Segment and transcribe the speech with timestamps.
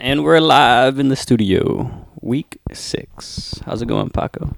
[0.00, 2.06] And we're live in the studio.
[2.20, 3.60] Week six.
[3.66, 4.56] How's it going, Paco?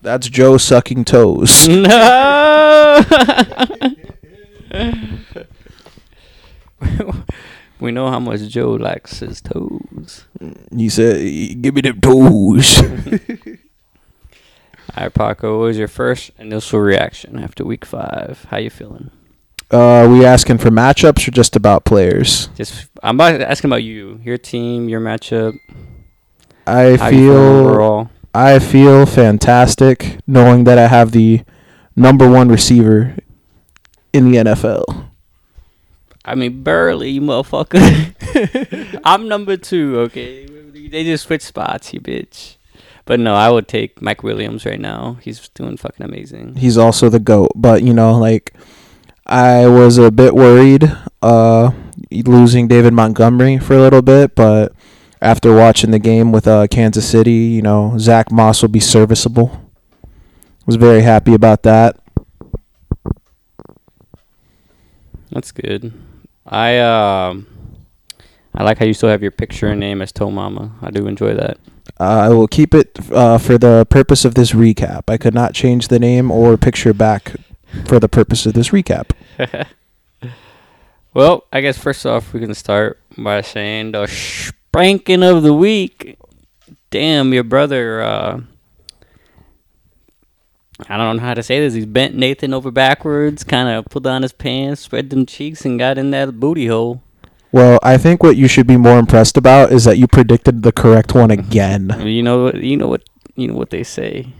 [0.00, 1.66] That's Joe sucking toes.
[1.66, 3.04] No!
[7.80, 10.26] we know how much Joe likes his toes.
[10.72, 12.78] He said, "Give me them toes."
[14.96, 18.46] All right, Paco, what was your first initial reaction after week five?
[18.50, 19.10] How you feeling?
[19.70, 22.48] Uh, we asking for matchups or just about players?
[22.56, 25.58] Just, I'm about asking about you, your team, your matchup.
[26.66, 28.10] I how you feeling feel overall.
[28.34, 31.42] I feel fantastic knowing that I have the
[31.96, 33.16] number one receiver
[34.12, 35.08] in the NFL.
[36.24, 37.80] I mean, barely, you motherfucker.
[39.04, 40.46] I'm number two, okay?
[40.46, 42.56] They just switch spots, you bitch.
[43.04, 45.18] But no, I would take Mike Williams right now.
[45.22, 46.56] He's doing fucking amazing.
[46.56, 48.54] He's also the goat, but you know, like
[49.30, 51.70] I was a bit worried uh
[52.10, 54.72] losing David Montgomery for a little bit, but
[55.22, 59.60] after watching the game with uh Kansas City, you know, Zach Moss will be serviceable.
[60.66, 61.96] Was very happy about that.
[65.30, 65.92] That's good.
[66.44, 67.46] I um,
[68.54, 70.72] I like how you still have your picture and name as Toe Mama.
[70.82, 71.58] I do enjoy that.
[71.98, 75.04] Uh, I will keep it uh, for the purpose of this recap.
[75.08, 77.34] I could not change the name or picture back
[77.86, 79.10] for the purpose of this recap.
[81.14, 86.18] well, I guess first off, we can start by saying the spanking of the week.
[86.90, 88.02] Damn, your brother.
[88.02, 88.40] Uh,
[90.88, 91.74] I don't know how to say this.
[91.74, 95.78] He's bent Nathan over backwards, kind of pulled down his pants, spread them cheeks, and
[95.78, 97.02] got in that booty hole.
[97.52, 100.72] Well, I think what you should be more impressed about is that you predicted the
[100.72, 101.94] correct one again.
[102.06, 103.02] You know, what- you know what,
[103.34, 104.32] you know what they say.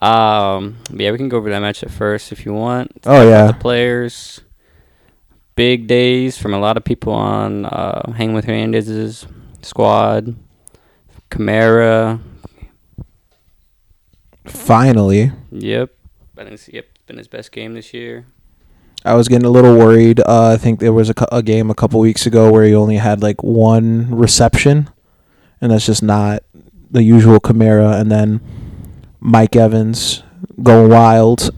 [0.00, 2.92] Um, yeah, we can go over that match at first if you want.
[3.06, 3.48] Oh yeah.
[3.48, 4.40] the players.
[5.54, 9.26] Big days from a lot of people on uh, Hang with Hernandez's
[9.62, 10.36] squad.
[11.30, 12.20] Kamara.
[14.44, 15.32] Finally.
[15.50, 15.90] Yep.
[16.36, 18.26] I think it's, yep, been his best game this year.
[19.04, 20.20] I was getting a little worried.
[20.20, 22.96] Uh, I think there was a, a game a couple weeks ago where he only
[22.96, 24.90] had like one reception,
[25.60, 26.42] and that's just not
[26.90, 27.98] the usual Kamara.
[27.98, 28.40] And then
[29.20, 30.22] Mike Evans
[30.62, 31.50] going wild.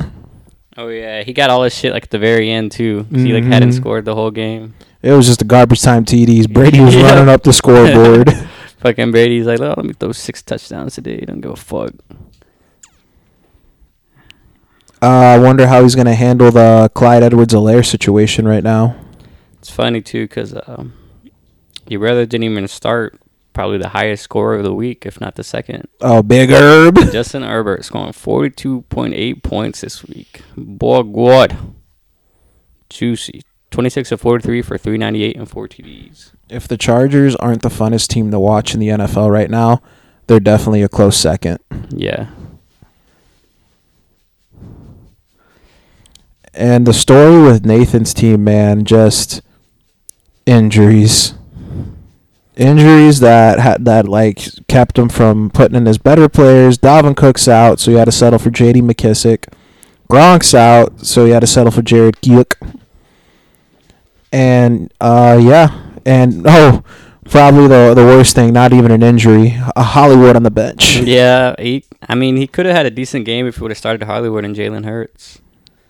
[0.76, 3.04] Oh yeah, he got all his shit like at the very end too.
[3.10, 3.74] 'cause He like hadn't Mhm.
[3.76, 4.74] scored the whole game.
[5.02, 6.46] It was just a garbage time TDs.
[6.46, 7.10] Brady was Yeah.
[7.14, 8.32] running up the scoreboard.
[8.80, 11.18] Fucking Brady's like, oh, let me throw six touchdowns today.
[11.26, 11.90] Don't give a fuck.
[15.02, 18.96] uh, I wonder how he's gonna handle the Clyde Edwards-Helaire situation right now.
[19.60, 20.92] It's funny too because um,
[21.88, 23.18] your brother didn't even start.
[23.58, 25.88] Probably the highest scorer of the week, if not the second.
[26.00, 26.94] Oh, Big Herb.
[27.10, 30.42] Justin Herbert scoring 42.8 points this week.
[30.56, 31.56] Boy, good.
[32.88, 33.42] Juicy.
[33.72, 36.30] 26 of 43 for 398 and 4 TDs.
[36.48, 39.82] If the Chargers aren't the funnest team to watch in the NFL right now,
[40.28, 41.58] they're definitely a close second.
[41.88, 42.28] Yeah.
[46.54, 49.42] And the story with Nathan's team, man, just
[50.46, 51.34] injuries.
[52.58, 56.76] Injuries that had that like kept him from putting in his better players.
[56.76, 58.82] Dalvin Cook's out, so he had to settle for J.D.
[58.82, 59.52] McKissic.
[60.10, 62.54] Gronk's out, so he had to settle for Jared Giuk.
[64.32, 66.82] And uh, yeah, and oh,
[67.28, 70.96] probably the the worst thing, not even an injury, a Hollywood on the bench.
[70.98, 71.54] Yeah.
[71.58, 74.04] He, I mean, he could have had a decent game if he would have started
[74.04, 75.40] Hollywood and Jalen Hurts.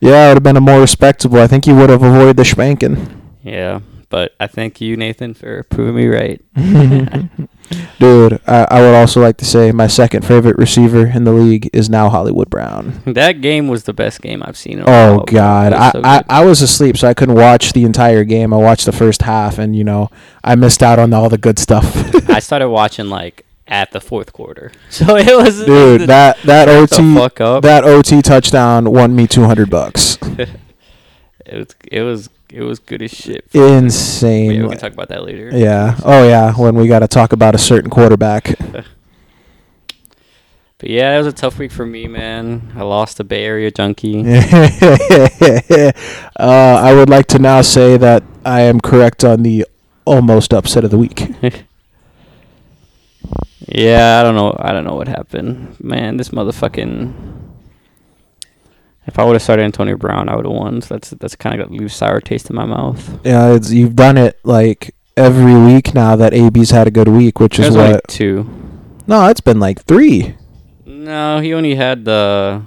[0.01, 1.39] Yeah, it would have been a more respectable.
[1.39, 3.23] I think he would have avoided the spanking.
[3.43, 3.81] Yeah.
[4.11, 6.41] But I thank you, Nathan, for proving me right.
[7.99, 11.69] Dude, I, I would also like to say my second favorite receiver in the league
[11.75, 13.03] is now Hollywood Brown.
[13.05, 14.79] That game was the best game I've seen.
[14.79, 15.25] In Oh while.
[15.25, 16.23] God, I, so I.
[16.31, 18.55] I was asleep, so I couldn't watch the entire game.
[18.55, 20.11] I watched the first half, and you know
[20.43, 21.85] I missed out on all the good stuff.
[22.31, 27.15] I started watching like at the fourth quarter, so it was Dude, that that OT
[27.15, 27.63] fuck up.
[27.65, 30.17] that OT touchdown won me two hundred bucks.
[31.49, 33.45] It was it was it was good as shit.
[33.53, 34.63] Yeah, Insane.
[34.63, 35.51] we can talk about that later.
[35.53, 35.99] Yeah.
[36.05, 36.53] Oh yeah.
[36.53, 38.55] When we got to talk about a certain quarterback.
[40.81, 42.71] But yeah, it was a tough week for me, man.
[42.77, 44.21] I lost a Bay Area junkie.
[44.25, 45.93] uh,
[46.39, 49.67] I would like to now say that I am correct on the
[50.05, 51.29] almost upset of the week.
[53.71, 54.57] Yeah, I don't know.
[54.59, 56.17] I don't know what happened, man.
[56.17, 57.13] This motherfucking.
[59.09, 60.81] If I would have started Antonio Brown, I would have won.
[60.83, 63.21] So that's that's kind of got leave sour taste in my mouth.
[63.25, 67.41] Yeah, it's, you've done it like every week now that AB's had a good week,
[67.41, 68.07] which is what.
[68.07, 68.47] two.
[69.07, 70.37] No, it's been like three.
[70.87, 72.63] No, he only had the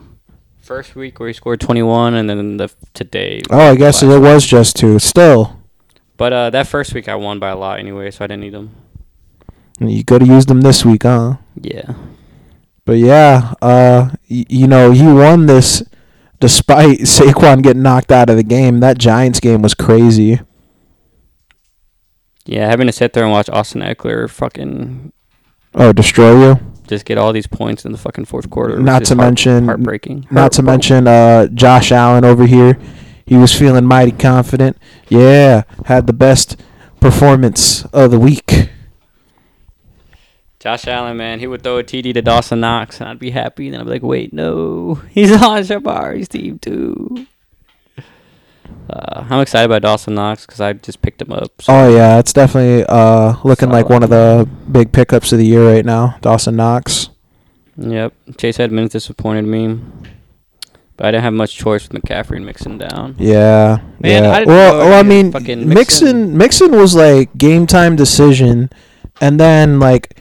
[0.59, 3.41] first week where he scored 21, and then the today.
[3.51, 4.97] Oh, I guess it was just two.
[4.99, 5.59] Still,
[6.17, 8.53] But uh, that first week I won by a lot anyway, so I didn't need
[8.53, 8.71] them.
[9.79, 11.35] You could have used them this week, huh?
[11.59, 11.94] Yeah.
[12.85, 15.83] But yeah, uh, y- you know, he won this
[16.41, 18.81] despite Saquon getting knocked out of the game.
[18.81, 20.41] That Giants game was crazy.
[22.45, 25.13] Yeah, having to sit there and watch Austin Ekeler fucking
[25.73, 26.59] Oh, destroy you.
[26.88, 28.77] just get all these points in the fucking fourth quarter.
[28.79, 30.25] Not to heart- mention- heartbreaking.
[30.31, 32.77] Not to mention uh, Josh Allen over here.
[33.25, 34.75] He was feeling mighty confident.
[35.07, 36.57] Yeah, had the best
[36.99, 38.69] performance of the week.
[40.61, 43.65] Josh Allen, man, he would throw a TD to Dawson Knox, and I'd be happy.
[43.65, 47.25] And then I'd be like, wait, no, he's on Shabari's team too.
[48.89, 51.61] Uh, I'm excited about Dawson Knox because I just picked him up.
[51.61, 53.93] so- Oh yeah, it's definitely uh, looking like Solid.
[53.93, 56.17] one of the big pickups of the year right now.
[56.21, 57.09] Dawson Knox.
[57.77, 58.13] Yep.
[58.37, 59.79] Chase Edmonds disappointed me.
[60.95, 63.15] But I didn't have much choice with McCaffrey and Mixon down.
[63.17, 64.29] Yeah, Man, yeah.
[64.31, 68.69] I didn't well, know well, I mean, fucking Mixon, Mixon was like game time decision,
[69.19, 70.20] and then like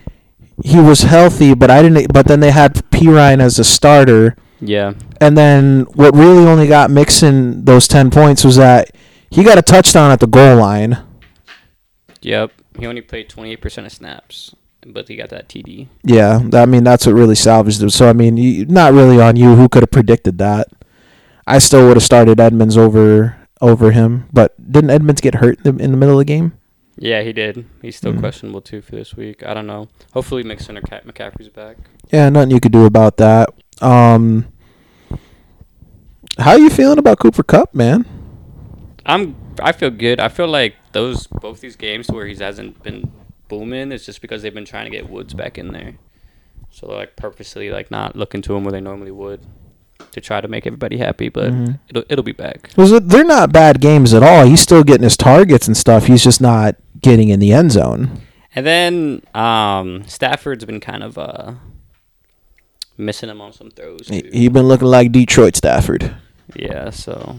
[0.65, 2.13] he was healthy, but I didn't.
[2.13, 4.95] But then they had P Ryan as a starter, Yeah.
[5.21, 8.91] and then what really only got Mixon those ten points was that
[9.31, 10.99] he got a touchdown at the goal line.
[12.23, 12.53] Yep.
[12.79, 14.55] He only played 28% of snaps,
[14.87, 15.89] but he got that TD.
[16.05, 17.91] Yeah, I mean that's what really salvaged him.
[17.91, 19.55] So I mean, not really on you.
[19.57, 20.69] Who could have predicted that?
[21.47, 25.77] I still would have started Edmonds over over him, but didn't Edmonds get hurt in
[25.77, 26.53] the, in the middle of the game?
[27.03, 27.65] Yeah, he did.
[27.81, 28.21] He's still Mhm.
[28.21, 29.43] questionable too for this week.
[29.45, 29.89] I don't know.
[30.13, 31.79] Hopefully Mixon or Cat McCaffrey's back.
[32.13, 33.49] Yeah, nothing you could do about that.
[33.81, 34.47] Um,
[36.39, 38.05] how are you feeling about Cooper Kupp, man?
[39.07, 39.35] I'm.
[39.63, 40.21] I feel good.
[40.21, 43.11] I feel like those both these games where he hasn't been
[43.49, 45.95] booming is just because they've been trying to get Woods back in there.
[46.71, 49.41] So they're like purposely like not looking to him where they normally would
[50.13, 51.29] to try to make everybody happy.
[51.31, 51.79] But Mhm.
[51.89, 52.71] it'll it'll be back.
[52.77, 53.09] It?
[53.09, 54.45] They're not bad games at all.
[54.45, 56.07] He's still getting his targets and stuff.
[56.07, 58.21] He's just not getting in the end zone.
[58.55, 61.55] And then um, Stafford's been kind of uh,
[62.97, 64.09] missing him on some throws.
[64.09, 64.31] He, Too.
[64.33, 66.17] he been looking like Detroit Stafford.
[66.57, 67.37] Yeah, so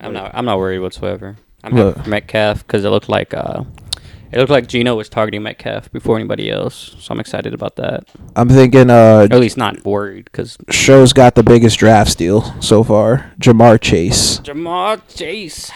[0.00, 1.36] I'm not I'm not worried whatsoever.
[1.62, 1.96] I'm Look.
[1.96, 3.62] happy for Metcalf because it looked like uh,
[4.32, 6.96] it looked like Gino was targeting Metcalf before anybody else.
[6.98, 8.08] So I'm excited about that.
[8.34, 8.94] I'm thinking uh,
[9.30, 13.32] Or at least not worried because Show's got the biggest draft steal so far.
[13.40, 14.40] Ja'Marr Chase.
[14.40, 15.70] Ja'Marr Chase.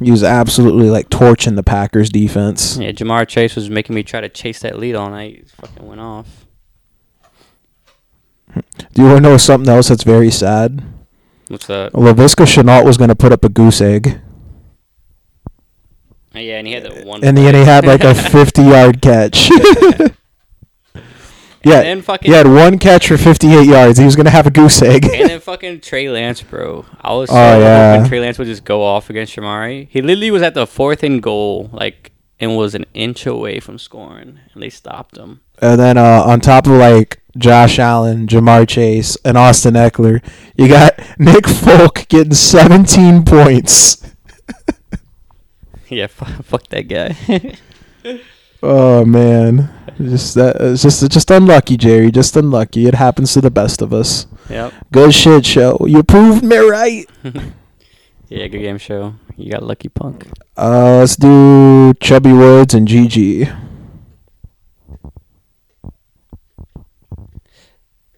[0.00, 2.76] He was absolutely like torching the Packers defense.
[2.76, 5.34] Yeah, Ja'Marr Chase was making me try to chase that lead all night.
[5.36, 6.46] He fucking went off.
[8.54, 10.82] Do you want to know something else that's very sad?
[11.48, 11.92] What's that?
[11.92, 14.20] Laviska Shenault was going to put up a goose egg.
[16.34, 17.24] Yeah, and he had that one.
[17.24, 19.50] And then he had like a 50 yard catch.
[21.64, 21.76] yeah.
[21.78, 23.98] And then fucking He had one catch for 58 yards.
[23.98, 25.04] He was going to have a goose egg.
[25.04, 26.84] and then fucking Trey Lance, bro.
[27.00, 27.94] I was so Oh, yeah.
[27.96, 29.88] hoping Trey Lance would just go off against Shamari.
[29.90, 33.78] He literally was at the fourth and goal, like, and was an inch away from
[33.78, 35.40] scoring, and they stopped him.
[35.60, 40.22] and then uh, on top of like Josh Allen, Ja'Marr Chase, and Austin Ekeler,
[40.56, 44.04] you got Nick Folk getting 17 points.
[45.90, 47.16] Yeah, f- fuck that guy.
[48.62, 52.10] Oh man, just that it's just it's just unlucky, Jerry.
[52.10, 52.86] Just unlucky.
[52.86, 54.26] It happens to the best of us.
[54.50, 54.72] yep.
[54.92, 55.78] Good shit, show.
[55.86, 57.06] You proved me right.
[58.30, 59.14] Yeah, good game show.
[59.38, 60.28] You got lucky punk.
[60.54, 63.48] Uh, let's do Chubby Woods and GG.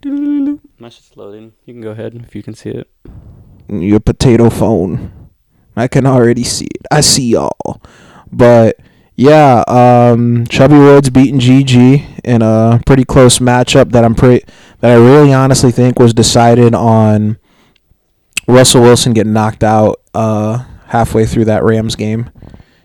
[0.04, 1.52] My shit's loading.
[1.64, 2.90] You can go ahead if you can see it.
[3.68, 5.12] Your potato phone.
[5.76, 6.86] I can already see it.
[6.90, 7.80] I see y'all.
[8.32, 8.80] But
[9.20, 14.46] yeah, um, Chubby Woods beating GG in a pretty close matchup that I'm pretty
[14.80, 17.38] that I really honestly think was decided on
[18.48, 22.30] Russell Wilson getting knocked out uh, halfway through that Rams game.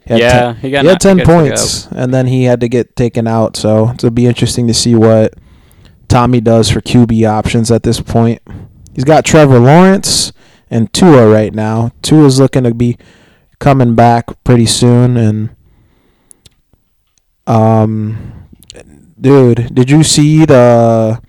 [0.06, 2.44] He had yeah, ten- he got he had knocked- 10 got points, and then he
[2.44, 3.56] had to get taken out.
[3.56, 5.36] So it'll be interesting to see what
[6.10, 8.42] Tommy does for QB options at this point.
[8.94, 10.34] He's got Trevor Lawrence
[10.70, 11.94] and Tua right now.
[12.02, 12.98] Tua's looking to be
[13.60, 15.56] coming back pretty soon, and
[17.48, 18.48] um,
[19.20, 21.22] dude, did you see the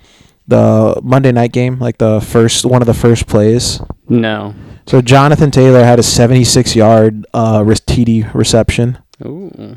[0.49, 1.79] the Monday night game?
[1.79, 3.81] Like the first one of the first plays.
[4.09, 4.55] No.
[4.87, 8.99] So Jonathan Taylor had a 76 yard uh, TD reception.
[9.25, 9.77] Ooh.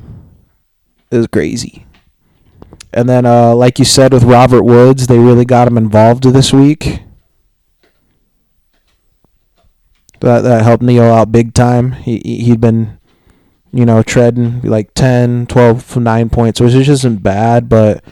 [1.10, 1.88] It was crazy.
[2.94, 6.54] And then, uh, like you said, with Robert Woods, they really got him involved this
[6.54, 7.02] week.
[10.20, 11.94] That that helped Neil out big time.
[11.94, 12.99] He- he'd been,
[13.72, 18.04] you know, treading like 10, 12, 9 points, which isn't bad, but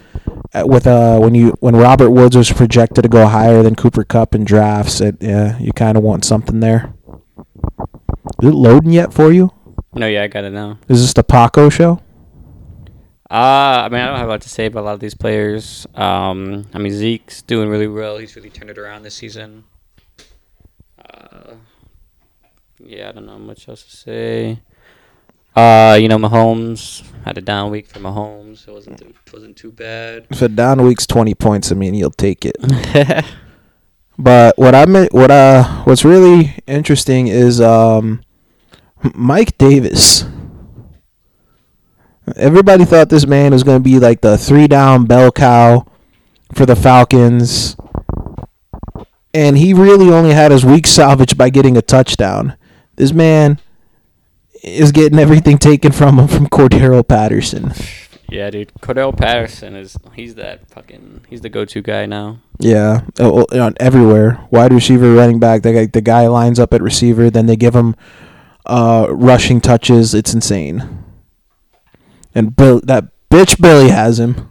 [0.53, 4.03] uh, with uh when you when Robert Woods was projected to go higher than Cooper
[4.03, 6.93] Kupp in drafts, it yeah you kind of want something there.
[8.41, 9.51] Is it loading yet for you?
[9.93, 10.79] No, yeah, I got it now.
[10.87, 12.01] Is this the Paco show?
[13.29, 15.15] Uh, I mean, I don't have a lot to say about a lot of these
[15.15, 15.85] players.
[15.95, 18.17] Um, I mean, Zeke's doing really well.
[18.17, 19.65] He's really turned it around this season.
[20.97, 21.55] Uh,
[22.79, 24.61] yeah, I don't know much else to say.
[25.57, 28.67] Uh, you know, Mahomes had a down week for Mahomes.
[28.67, 30.27] It wasn't too, wasn't too bad.
[30.29, 32.55] If a down week's twenty points, I mean you'll take it.
[34.17, 38.21] But what I meant, what uh, what's really interesting is um,
[39.13, 40.25] Mike Davis.
[42.35, 45.85] Everybody thought this man was going to be like the three down bell cow
[46.53, 47.77] for the Falcons,
[49.33, 52.57] and he really only had his week salvaged by getting a touchdown.
[52.95, 53.59] This man
[54.63, 57.73] is getting everything taken from him from Cordarrelle Patterson.
[58.29, 58.71] yeah, dude.
[58.81, 62.39] Cordarrelle Patterson is he's that fucking he's the go-to guy now.
[62.59, 64.45] Yeah, uh, uh, everywhere.
[64.51, 65.61] Wide receiver, running back.
[65.61, 67.29] The guy, the guy lines up at receiver.
[67.29, 67.95] Then they give him
[68.65, 70.13] uh, rushing touches.
[70.13, 71.03] It's insane.
[72.35, 74.49] And Bill, that bitch Billy has him.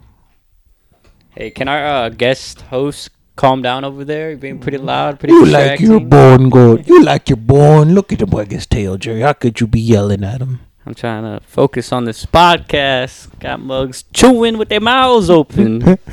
[1.31, 4.31] Hey, can our uh, guest host calm down over there?
[4.31, 6.89] You're being pretty loud, pretty You like your born good.
[6.89, 7.95] You like your born.
[7.95, 9.21] Look at the boy tail, Jerry.
[9.21, 10.61] How could you be yelling at him?
[10.85, 13.39] I'm trying to focus on this podcast.
[13.41, 15.99] Got mugs chewing with their mouths open.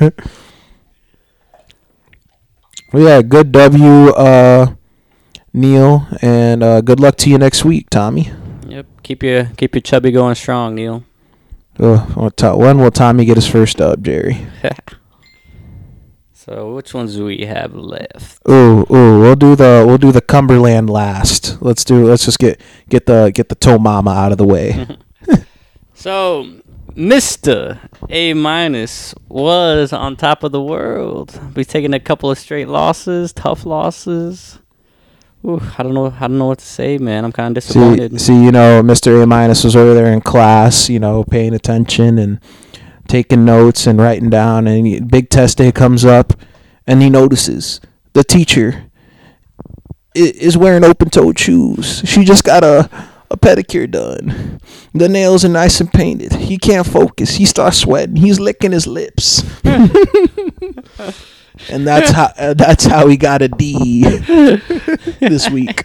[2.92, 4.74] Well, yeah, good W, uh,
[5.52, 8.30] Neil, and uh, good luck to you next week, Tommy.
[8.68, 8.86] yep.
[9.02, 11.02] Keep your keep your chubby going strong, Neil.
[11.76, 14.46] Ti- when will Tommy get his first dub, Jerry?
[16.44, 18.46] So which ones do we have left?
[18.46, 21.62] Ooh, ooh, we'll do the we'll do the Cumberland last.
[21.62, 22.60] Let's do let's just get
[22.90, 24.86] get the get the toe mama out of the way.
[25.94, 26.50] So
[26.90, 27.78] Mr.
[28.10, 31.40] A minus was on top of the world.
[31.54, 34.58] We've taken a couple of straight losses, tough losses.
[35.46, 36.12] Ooh, I don't know.
[36.18, 37.24] I don't know what to say, man.
[37.24, 38.20] I'm kind of see, disappointed.
[38.20, 39.22] see, you know, Mr.
[39.22, 42.38] A minus was over there in class, you know, paying attention and
[43.08, 44.66] taking notes and writing down.
[44.66, 46.32] And he- big test day comes up,
[46.86, 47.80] and he notices
[48.12, 48.84] the teacher
[50.14, 52.02] is wearing open-toed shoes.
[52.04, 52.88] She just got a
[53.30, 54.60] a pedicure done.
[54.92, 56.34] The nails are nice and painted.
[56.34, 57.36] He can't focus.
[57.36, 58.16] He starts sweating.
[58.16, 59.42] He's licking his lips.
[59.64, 59.96] and
[61.86, 64.04] that's how uh, that's how he got a D
[65.20, 65.84] this week.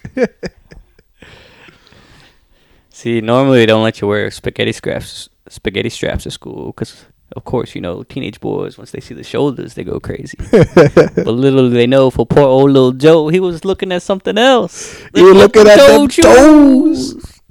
[2.89, 7.05] See, normally they don't let you wear spaghetti straps, spaghetti straps at school because,
[7.35, 10.37] of course, you know, teenage boys once they see the shoulders, they go crazy.
[10.51, 14.37] but little do they know, for poor old little Joe, he was looking at something
[14.37, 15.01] else.
[15.13, 17.41] You were looking at them Open-toed toes.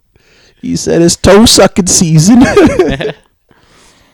[0.61, 2.43] He said it's toe sucking season.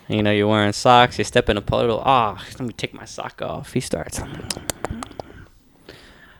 [0.07, 1.99] You know, you're wearing socks, you're stepping a puddle.
[2.05, 3.73] Ah, let me take my sock off.
[3.73, 4.21] He starts.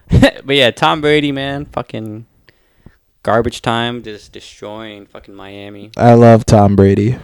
[0.08, 2.28] but yeah, Tom Brady, man, fucking
[3.24, 5.90] garbage time, just destroying fucking Miami.
[5.98, 7.18] I love Tom Brady.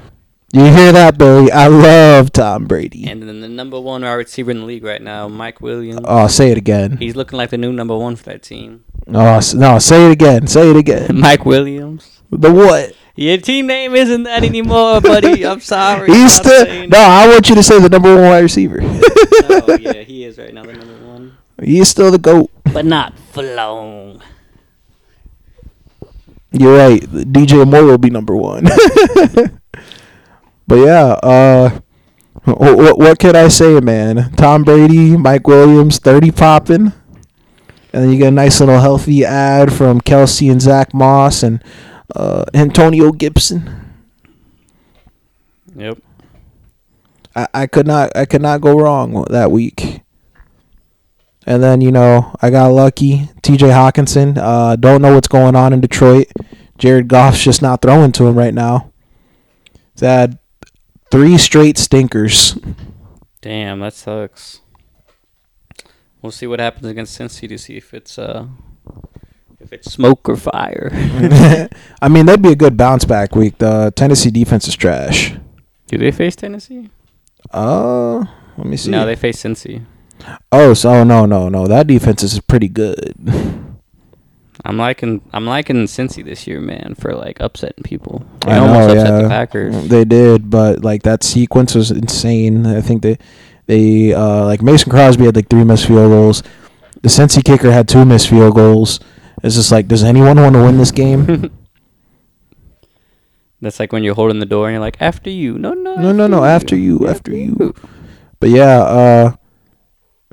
[0.54, 1.50] You hear that, Billy?
[1.50, 3.10] I love Tom Brady.
[3.10, 6.02] And then the number one wide receiver in the league right now, Mike Williams.
[6.04, 6.98] Oh, say it again.
[6.98, 8.84] He's looking like the new number one for that team.
[9.08, 10.48] Oh, no, say it again.
[10.48, 11.20] Say it again.
[11.20, 12.22] Mike Williams.
[12.32, 12.94] The what?
[13.16, 15.46] Your team name isn't that anymore, buddy.
[15.48, 16.12] I'm sorry.
[16.12, 16.98] He's still no.
[16.98, 18.82] I want you to say the number one wide receiver.
[18.82, 19.00] No,
[19.50, 21.38] oh, yeah, he is right now the number one.
[21.62, 22.52] He's still the goat.
[22.74, 24.22] But not for long.
[26.52, 27.02] You're right.
[27.02, 28.68] DJ Moore will be number one.
[30.72, 31.80] But yeah, uh,
[32.46, 34.32] what what can I say, man?
[34.38, 36.94] Tom Brady, Mike Williams, thirty popping,
[37.92, 41.62] and then you get a nice little healthy ad from Kelce and Zach Moss and
[42.16, 43.70] uh, Antonio Gibson.
[45.76, 45.98] Yep.
[47.36, 50.04] I, I could not I could not go wrong that week.
[51.46, 53.28] And then you know I got lucky.
[53.42, 53.68] T.J.
[53.68, 54.38] Hockenson.
[54.38, 56.28] Uh, don't know what's going on in Detroit.
[56.78, 58.94] Jared Goff's just not throwing to him right now.
[59.96, 60.38] He's had
[61.12, 62.58] three straight stinkers.
[63.42, 64.62] Damn, that sucks.
[66.22, 68.48] We'll see what happens against Cincy to see if it's uh
[69.60, 70.90] if it's smoke or fire.
[72.02, 73.58] I mean that'd be a good bounce back week.
[73.58, 75.34] The Tennessee defense is trash.
[75.88, 76.90] Do they face Tennessee?
[77.52, 78.20] Uh,
[78.58, 78.92] let me see.
[78.92, 79.84] No, they face Cincy.
[80.52, 81.68] oh, so oh, no, no, no.
[81.68, 83.14] That defense is pretty good.
[84.64, 88.26] I'm liking I'm liking Cincy this year, man, for like upsetting people.
[88.46, 89.22] They I almost know, upset yeah.
[89.22, 89.88] the Packers.
[89.90, 92.66] They did, but like that sequence was insane.
[92.66, 93.18] I think they
[93.66, 96.44] they uh like Mason Crosby had like three missed field goals.
[97.02, 99.00] The Cincy kicker had two missed field goals.
[99.44, 101.52] It's just like, does anyone want to win this game?
[103.62, 105.58] That's like when you're holding the door and you're like, after you.
[105.58, 105.96] No, no.
[105.96, 106.44] no, no, no.
[106.44, 107.74] After you, after you.
[108.40, 109.36] But yeah,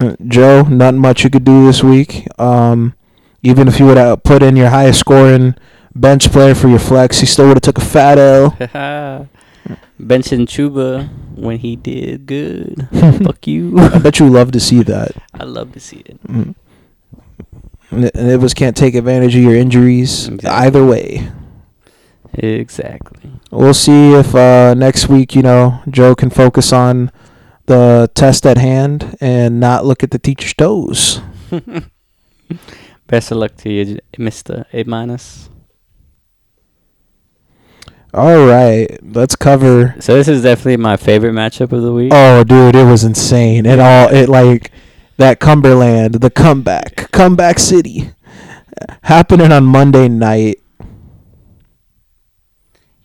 [0.01, 2.27] uh, Joe, not much you could do this week.
[2.39, 2.95] Um,
[3.43, 5.55] even if you would have put in your highest scoring
[5.95, 9.29] bench player for your flex, he still would have took a fat L.
[10.01, 12.89] Benson Chuba when he did good.
[12.93, 13.79] Fuck you.
[13.79, 15.11] I bet you love to see that.
[15.35, 16.23] I love to see it.
[16.25, 16.55] Mm.
[17.91, 20.51] And it- was can't take advantage of your injuries Exactly.
[20.67, 21.31] either way.
[22.35, 23.31] Exactly.
[23.51, 27.11] We'll see if uh, next week, you know, Joe can focus on
[27.67, 31.21] the test at hand and not look at the teacher's toes.
[33.09, 35.49] Best of luck to you, Mister A minus.
[38.15, 39.95] All right, let's cover.
[39.99, 42.13] So this is definitely my favorite matchup of the week.
[42.15, 43.67] Oh, dude, it was insane.
[43.67, 44.71] It all it like
[45.17, 48.11] that Cumberland, the comeback, comeback city,
[49.03, 50.59] happening on Monday night.
[50.79, 50.87] You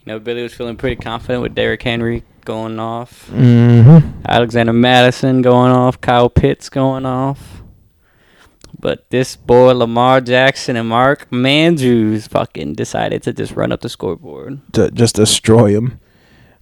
[0.05, 4.24] know, Billy was feeling pretty confident with Derrick Henry going off, Mm-hmm.
[4.27, 7.62] Alexander Mattison going off, Kyle Pitts going off.
[8.83, 13.87] But this boy Lamar Jackson and Mark Mandrews fucking decided to just run up the
[13.87, 14.59] scoreboard.
[14.73, 16.01] To just destroy him,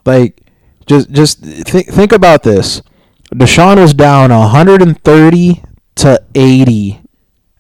[0.06, 0.40] like
[0.86, 2.84] just just think think about this.
[3.34, 5.64] Deshaun was down 130
[5.96, 7.02] to 80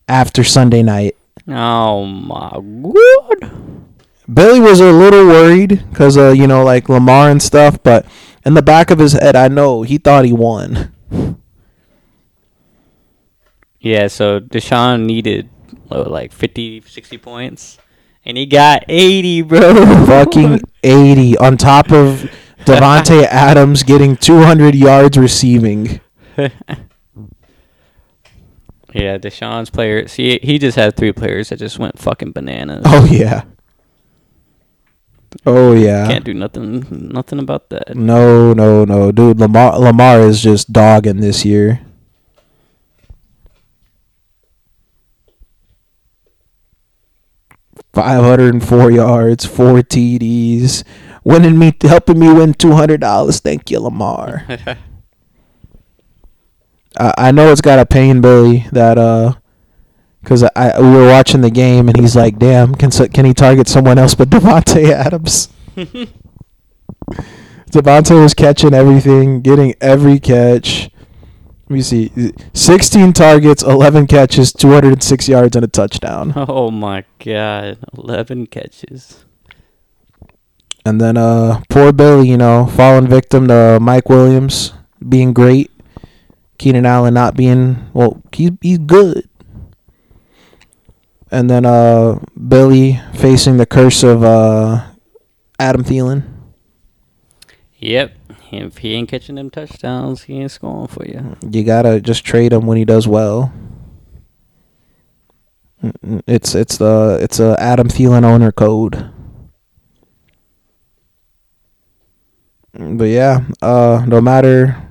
[0.07, 1.15] after Sunday night.
[1.47, 3.51] Oh my god.
[4.31, 8.05] Billy was a little worried because uh, you know, like Lamar and stuff, but
[8.45, 10.93] in the back of his head, I know he thought he won.
[13.81, 15.49] Yeah, so Deshaun needed
[15.87, 17.79] what, like 50, 60 points.
[18.23, 20.05] And he got 80, bro.
[20.05, 25.99] Fucking 80 on top of Davante Adams getting 200 yards receiving.
[26.37, 26.51] yeah,
[28.93, 30.13] Deshaun's players.
[30.13, 32.83] He he just had three players that just went fucking bananas.
[32.85, 33.43] Oh yeah.
[35.45, 36.07] Oh yeah.
[36.07, 37.95] Can't do nothing nothing about that.
[37.95, 39.39] No, no, no, dude.
[39.39, 41.81] Lamar Lamar is just dogging this year.
[47.93, 50.83] Five hundred and four yards, four TDs,
[51.23, 53.39] winning me, helping me win two hundred dollars.
[53.39, 54.45] Thank you, Lamar.
[56.97, 59.33] I, I know it's got a pain, Billy, that uh,
[60.21, 63.67] because I we were watching the game and he's like, "Damn, can can he target
[63.67, 65.49] someone else but Davante Adams?"
[67.71, 70.89] Davante was catching everything, getting every catch.
[71.71, 76.33] Let me see, sixteen targets, eleven catches, two hundred and six yards, and a touchdown.
[76.35, 79.23] oh my god, 11 catches.
[80.83, 84.73] And then uh, poor Billy, you know, falling victim to Mike Williams
[85.07, 85.71] being great,
[86.57, 88.21] Keenan Allen not being well.
[88.33, 89.29] He's he's good.
[91.31, 94.87] And then uh, Billy facing the curse of uh,
[95.57, 96.23] Adam Thielen.
[97.77, 98.13] Yep.
[98.51, 101.37] If he ain't catching them touchdowns, he ain't scoring for you.
[101.49, 103.53] You gotta just trade him when he does well.
[106.27, 109.09] It's it's the it's a Adam Thielen owner code.
[112.73, 114.87] But yeah, uh, no matter.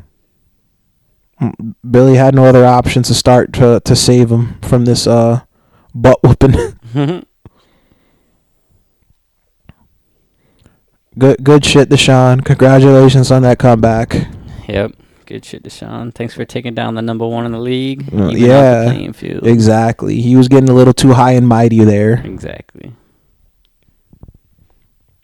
[1.90, 5.40] Billy had no other options to start to to save him from this uh
[5.94, 7.24] butt whooping.
[11.20, 12.44] good good shit, Deshaun.
[12.44, 14.26] Congratulations on that comeback.
[14.68, 14.92] yep.
[15.26, 16.12] Good shit, Deshaun.
[16.12, 18.12] Thanks for taking down the number one in the league.
[18.12, 19.40] Uh, yeah, The.
[19.44, 20.20] Exactly.
[20.20, 22.14] He was getting a little too high and mighty there.
[22.24, 22.92] Exactly.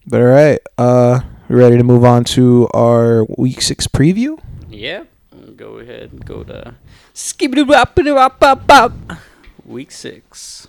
[0.07, 4.39] But all right, uh, we ready to move on to our week six preview?
[4.71, 5.09] Yep.
[5.57, 6.75] Go ahead and go to
[7.13, 7.67] skibbity.
[9.65, 10.69] Week six.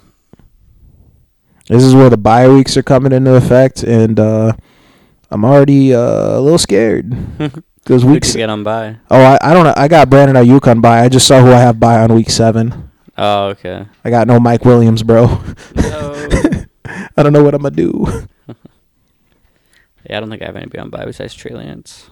[1.67, 4.53] This is where the bye weeks are coming into effect, and uh,
[5.29, 7.09] I'm already uh, a little scared
[7.83, 8.25] because We week.
[8.25, 8.97] Si- get on by.
[9.11, 9.73] oh, I, I don't know.
[9.75, 11.01] I got Brandon Aiyuk on by.
[11.03, 12.91] I just saw who I have by on week seven.
[13.17, 13.85] Oh, okay.
[14.05, 15.25] I got no Mike Williams, bro.
[15.75, 16.27] No.
[17.17, 18.05] I don't know what I'm gonna do.
[20.09, 22.09] Yeah, I don't think I have anybody on by besides Trey Lance.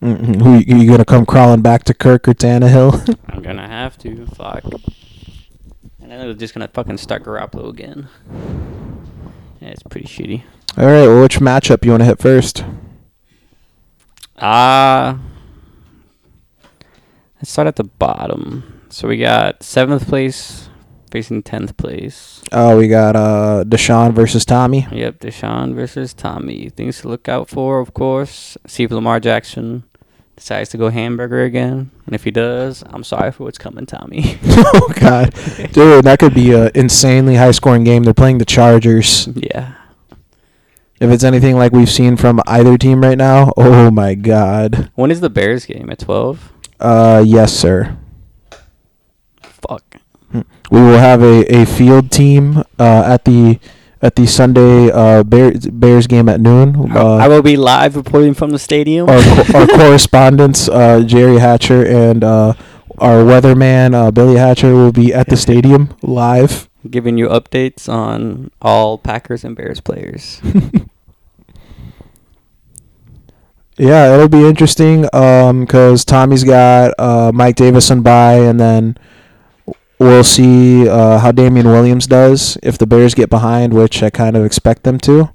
[0.00, 0.40] Mm-mm.
[0.40, 3.16] Who you, you gonna come crawling back to Kirk or Tannehill?
[3.28, 4.26] I'm gonna have to.
[4.26, 4.62] Fuck.
[6.00, 8.08] And then they're just gonna fucking start Garoppolo again.
[9.62, 10.42] Yeah, it's pretty shitty.
[10.76, 11.06] All right.
[11.06, 12.64] Well, which matchup you want to hit first?
[14.38, 15.20] Ah.
[17.36, 18.80] let's start at the bottom.
[18.88, 20.68] So we got seventh place
[21.12, 22.42] facing tenth place.
[22.50, 24.88] Oh, we got uh, Deshaun versus Tommy.
[24.90, 26.68] Yep, Deshaun versus Tommy.
[26.68, 28.58] Things to look out for, of course.
[28.66, 29.84] See if Lamar Jackson
[30.42, 31.90] decides to go hamburger again.
[32.04, 34.38] And if he does, I'm sorry for what's coming, Tommy.
[34.44, 35.32] oh God,
[35.72, 38.02] dude, that could be a insanely high scoring game.
[38.02, 39.28] They're playing the Chargers.
[39.28, 39.74] yeah.
[41.00, 44.90] if it's anything like we've seen from either team right now, oh my god.
[44.96, 45.88] When is the Bears game?
[45.90, 46.52] At twelve?
[46.80, 47.96] Uh, yes, sir.
[49.42, 49.96] Fuck.
[50.32, 53.60] We will have a, a field team uh, at the
[54.02, 56.90] at the Sunday uh, Bears Bears game at noon.
[56.94, 59.08] Uh, I will be live reporting from the stadium.
[59.08, 62.54] our, co- our correspondents, uh, Jerry Hatcher and uh,
[62.98, 66.68] our weatherman, uh, Billy Hatcher, will be at the stadium live.
[66.90, 70.40] giving you updates on all Packers and Bears players.
[73.78, 78.96] Yeah, it'll be interesting because Tommy's got uh, Mike Davison by, and then
[80.02, 84.36] we'll see uh, how Damien Williams does if the Bears get behind, which I kind
[84.36, 85.32] of expect them to.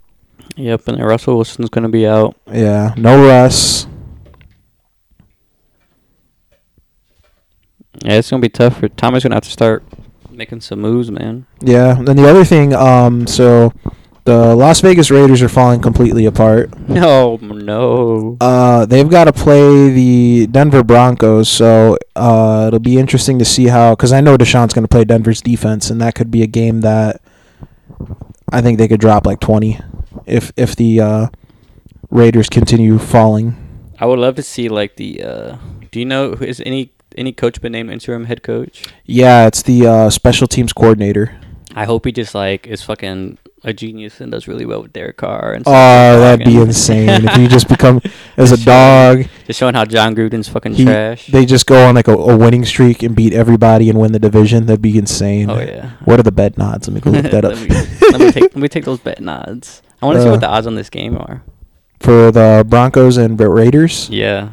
[0.56, 2.36] yep, and Russell Wilson's gonna be out.
[2.52, 3.88] Yeah, no Russ.
[8.04, 9.84] Yeah, it's gonna be tough for Tommy's gonna have to start
[10.32, 11.46] making some moves, man.
[11.62, 13.74] Yeah, and the other thing, um, so
[14.28, 16.78] the Las Vegas Raiders are falling completely apart.
[16.90, 18.36] No, no.
[18.42, 23.68] Uh, they've got to play the Denver Broncos, so uh, it'll be interesting to see
[23.68, 23.96] how.
[23.96, 26.82] Because I know Deshaun's going to play Denver's defense, and that could be a game
[26.82, 27.22] that
[28.52, 29.80] I think they could drop like twenty
[30.26, 31.28] if if the uh,
[32.10, 33.56] Raiders continue falling.
[33.98, 35.24] I would love to see like the.
[35.24, 35.58] uh
[35.90, 38.84] Do you know who is any any coach been named interim head coach?
[39.06, 41.40] Yeah, it's the uh, special teams coordinator.
[41.74, 45.12] I hope he just like is fucking a genius and does really well with their
[45.12, 45.54] car.
[45.54, 48.02] And Oh, that'd be insane if you just become
[48.38, 49.30] as a showing- dog.
[49.48, 51.28] Just showing how Jon Gruden's fucking He, trash.
[51.28, 54.20] they just go on like a, a winning streak and beat everybody and win the
[54.20, 54.66] division.
[54.68, 55.50] That'd be insane.
[55.50, 55.92] oh yeah.
[56.06, 56.88] What are the bet odds?
[56.88, 57.54] Let me go look that up.
[57.54, 57.76] let, me,
[58.12, 59.82] let me take let me take those bet odds.
[60.02, 61.44] I want to see Uh, what the odds on this game are.
[62.00, 64.08] For the Broncos and Raiders.
[64.12, 64.50] Yeah,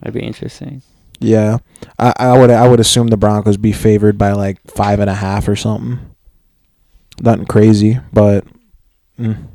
[0.00, 0.82] that'd be interesting.
[1.20, 1.58] Yeah,
[1.98, 5.14] I, I would I would assume the Broncos be favored by like five and a
[5.14, 6.00] half or something.
[7.20, 8.44] Nothing crazy, but.
[9.18, 9.48] Mm.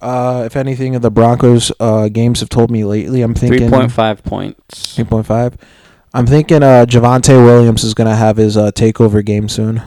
[0.00, 3.68] Uh, if anything, of the Broncos uh, games have told me lately, I'm thinking Three
[3.68, 4.96] point five points.
[4.96, 5.58] Three point five.
[6.14, 9.82] I'm thinking uh, Javonte Williams is gonna have his uh, takeover game soon.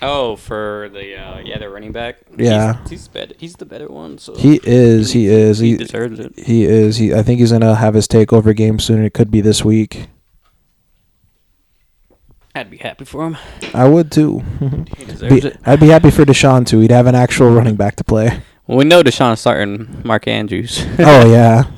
[0.00, 2.16] Oh, for the uh, yeah, the running back.
[2.36, 2.80] Yeah.
[2.82, 3.34] he's, he's better.
[3.38, 4.16] He's the better one.
[4.16, 5.12] So He is.
[5.12, 5.58] He is.
[5.58, 6.38] He He deserves it.
[6.38, 6.96] he is.
[6.96, 7.14] He.
[7.14, 9.04] I think he's gonna have his takeover game soon.
[9.04, 10.08] It could be this week.
[12.54, 13.36] I'd be happy for him.
[13.72, 14.40] I would too.
[14.98, 15.56] He deserves Be- it.
[15.64, 16.80] I'd be happy for Deshaun too.
[16.80, 18.42] He'd have an actual running back to play.
[18.66, 20.84] Well, we know Deshaun's starting Mark Andrews.
[20.98, 21.64] oh yeah.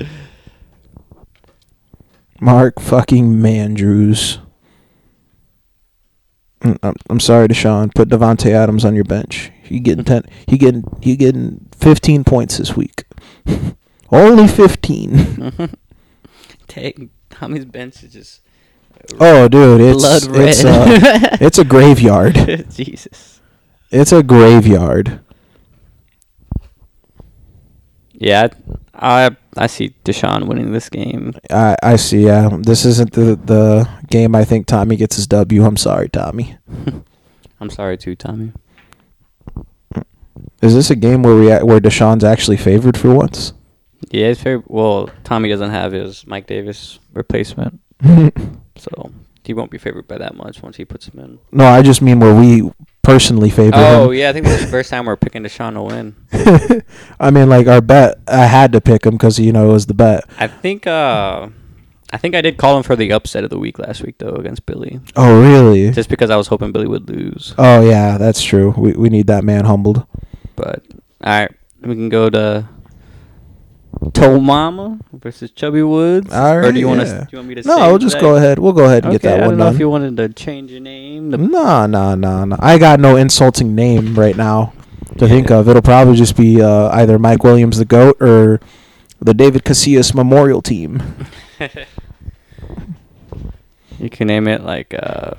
[2.41, 4.39] Mark fucking Mandrews.
[6.61, 7.93] Mm, I'm, I'm sorry, Deshaun.
[7.95, 9.51] Put Davante Adams on your bench.
[9.63, 10.23] He getting ten.
[10.47, 13.05] He getting he getting 15 points this week.
[14.11, 15.69] Only 15.
[16.67, 18.41] Take Tommy's bench is just
[19.19, 20.49] Oh, dude, it's blood red.
[20.49, 22.35] it's uh, it's a graveyard.
[22.69, 23.41] Jesus.
[23.91, 25.19] It's a graveyard.
[28.13, 28.47] Yeah,
[28.93, 31.33] I I, see Deshaun winning this game.
[31.49, 32.25] I I see.
[32.25, 34.35] Yeah, this isn't the the game.
[34.35, 35.65] I think Tommy gets his W.
[35.65, 36.57] I'm sorry, Tommy.
[37.59, 38.53] I'm sorry too, Tommy.
[40.61, 43.53] Is this a game where we a- where Deshaun's actually favored for once?
[44.11, 45.09] Yeah, it's very well.
[45.23, 47.81] Tommy doesn't have his Mike Davis replacement,
[48.77, 49.11] so
[49.43, 51.39] he won't be favored by that much once he puts him in.
[51.51, 52.71] No, I just mean where we
[53.03, 53.83] personally favor him.
[53.85, 54.17] Oh him.
[54.19, 56.15] yeah, I think this is the first time we're picking Deshaun to win.
[57.19, 59.85] I mean, like our bet, I had to pick him because you know it was
[59.85, 60.23] the bet.
[60.39, 61.49] I think uh,
[62.11, 64.35] I think I did call him for the upset of the week last week though
[64.35, 65.91] against Billy, Oh, really?
[65.91, 67.53] just because I was hoping Billy would lose.
[67.57, 68.73] Oh, yeah, that's true.
[68.77, 70.05] We we need that man humbled.
[70.55, 70.83] But
[71.23, 72.67] all right, we can go to
[74.13, 76.31] Toe Mama versus Chubby Woods.
[76.33, 77.19] All or do you right, want to?
[77.21, 77.63] Do you want me to?
[77.67, 78.21] No, we'll just that?
[78.21, 78.59] go ahead.
[78.59, 79.73] We'll go ahead and Okay, get that I one don't know done.
[79.75, 81.29] if you wanted to change your name.
[81.31, 82.55] No, no, no, no.
[82.59, 84.73] I got no insulting name right now
[85.17, 85.67] to think of.
[85.69, 88.59] It'll probably just be uh, either Mike Williams, the GOAT, or
[89.19, 91.01] the David Casillas Memorial Team.
[93.99, 94.93] you can name it like.
[94.93, 95.31] Uh,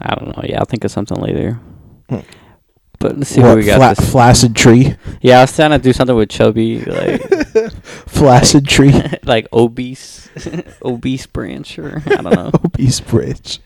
[0.00, 0.42] I don't know.
[0.44, 1.58] Yeah, I'll think of something later.
[2.08, 2.20] Hmm.
[3.00, 3.76] But let's see What, we got.
[3.76, 4.96] fla- this- flaccid Tree?
[5.20, 7.22] yeah, I was trying to do something with Chubby, like
[7.82, 8.92] Flaccid Tree?
[9.24, 10.28] like obese,
[10.84, 12.50] obese branch, or I don't know.
[12.64, 13.60] Obese branch.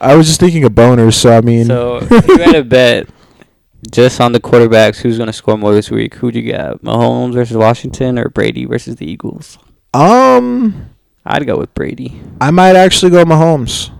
[0.00, 1.66] I was just thinking of boners, so I mean.
[1.66, 3.08] So you had a bet
[3.92, 6.14] just on the quarterbacks, who's going to score more this week?
[6.14, 6.80] Who'd you got?
[6.82, 9.58] Mahomes versus Washington or Brady versus the Eagles?
[9.94, 10.90] um,
[11.26, 12.20] I'd go with Brady.
[12.40, 13.90] I might actually go Mahomes.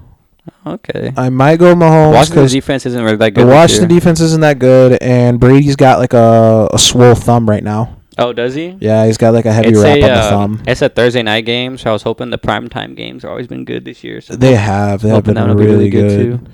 [0.74, 1.12] Okay.
[1.16, 3.48] I might go Mahomes Washington's defense isn't really that the good.
[3.48, 7.64] this Washington defense isn't that good, and Brady's got like a, a swole thumb right
[7.64, 7.96] now.
[8.18, 8.76] Oh, does he?
[8.80, 10.62] Yeah, he's got like a heavy It's wrap a, on the uh, thumb.
[10.66, 13.64] It's a Thursday night game, so I was hoping the primetime games have always been
[13.64, 14.20] good this year.
[14.20, 15.02] So They have.
[15.02, 16.40] They have been that'll be really, good.
[16.40, 16.46] too.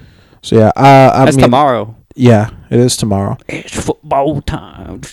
[0.43, 1.97] So yeah, uh, I That's mean, tomorrow.
[2.15, 3.39] Yeah, it is tomorrow.
[3.49, 5.01] It's football time.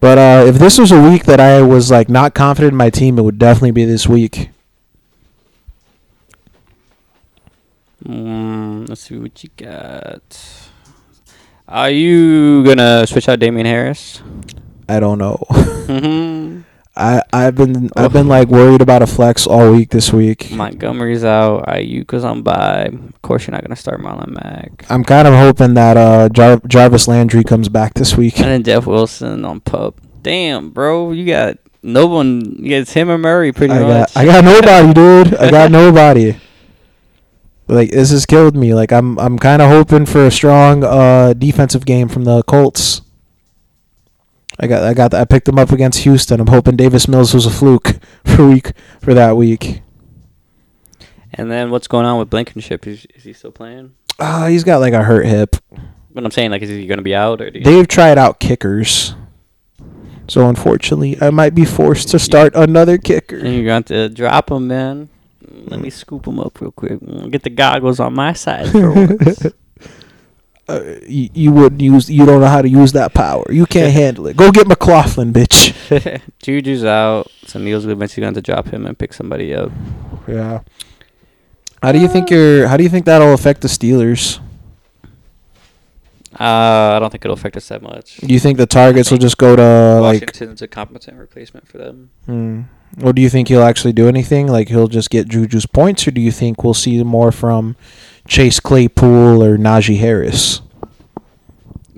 [0.00, 2.88] But uh, if this was a week that I was like not confident in my
[2.88, 4.50] team, it would definitely be this week.
[8.04, 10.68] Mm, let's see what you got.
[11.66, 14.22] Are you gonna switch out Damien Harris?
[14.88, 15.36] I don't know.
[15.50, 16.60] hmm
[16.96, 18.08] I I've been I've Oh.
[18.08, 20.50] been like worried about a flex all week this week.
[20.50, 21.66] Montgomery's out.
[21.66, 22.84] Ayuka's on by.
[22.86, 24.84] Of course, you're not gonna start Marlon Mack.
[24.88, 28.36] I'm kind of hoping that uh Jar- Jarvis Landry comes back this week.
[28.40, 30.00] And then Jeff Wilson on pup.
[30.22, 32.40] Damn, bro, you got no one.
[32.68, 34.14] Got him or Murray pretty I much.
[34.14, 35.34] got I got nobody, dude.
[35.36, 36.36] I got nobody.
[37.68, 38.74] Like this has killed me.
[38.74, 43.02] Like I'm I'm kind of hoping for a strong uh defensive game from the Colts.
[44.58, 46.40] I got I got I picked them up against Houston.
[46.40, 49.82] I'm hoping Davis Mills was a fluke for week for that week.
[51.34, 52.86] And then what's going on with Blankenship?
[52.86, 53.94] Is, is he still playing?
[54.18, 55.56] Uh, he's got like a hurt hip.
[56.10, 57.50] But I'm saying, like, is he gonna be out or?
[57.50, 59.14] Do you They've tried out kickers.
[60.26, 63.38] So unfortunately, I might be forced to start another kicker.
[63.38, 65.08] And you got to drop him, man.
[65.66, 67.00] Let me scoop him up real quick.
[67.00, 69.46] Mm, Get the goggles on my side for once.
[70.68, 72.10] uh, you, you wouldn't use.
[72.10, 73.44] You don't know how to use that power.
[73.50, 74.36] You can't handle it.
[74.36, 75.72] Go get McLaughlin, bitch.
[76.42, 79.70] Juju's out, Neil's eventually going to drop him and pick somebody up.
[80.26, 80.60] Yeah.
[81.82, 84.40] How do you think your How do you think that'll affect the Steelers?
[86.40, 88.18] Uh, I don't think it'll affect us that much.
[88.18, 90.20] Do you think the targets will just go to like?
[90.20, 92.10] Washington's a competent replacement for them.
[92.26, 92.62] Hmm.
[93.02, 94.46] Or do you think he'll actually do anything?
[94.46, 97.76] Like he'll just get Juju's points, or do you think we'll see more from
[98.26, 100.62] Chase Claypool or Najee Harris?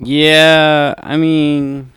[0.02, 1.92] Yeah, I mean,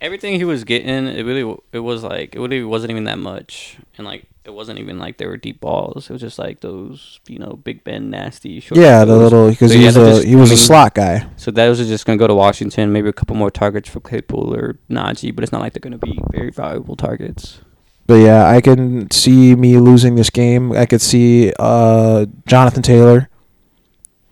[0.00, 3.76] everything he was getting, it really, it was like, it really wasn't even that much,
[3.98, 6.10] and like, it wasn't even like they were deep balls.
[6.10, 8.60] It was just like those, you know, Big Ben nasty.
[8.60, 10.64] Short Yeah, the little because So, he was a just- he was I a mean-
[10.66, 11.26] slot guy.
[11.36, 12.92] So those are just gonna go to Washington.
[12.92, 15.98] Maybe a couple more targets for Claypool or Najee, but it's not like they're gonna
[15.98, 17.60] be very valuable targets.
[18.06, 20.72] But yeah, I can see me losing this game.
[20.72, 23.30] I could see uh, Jonathan Taylor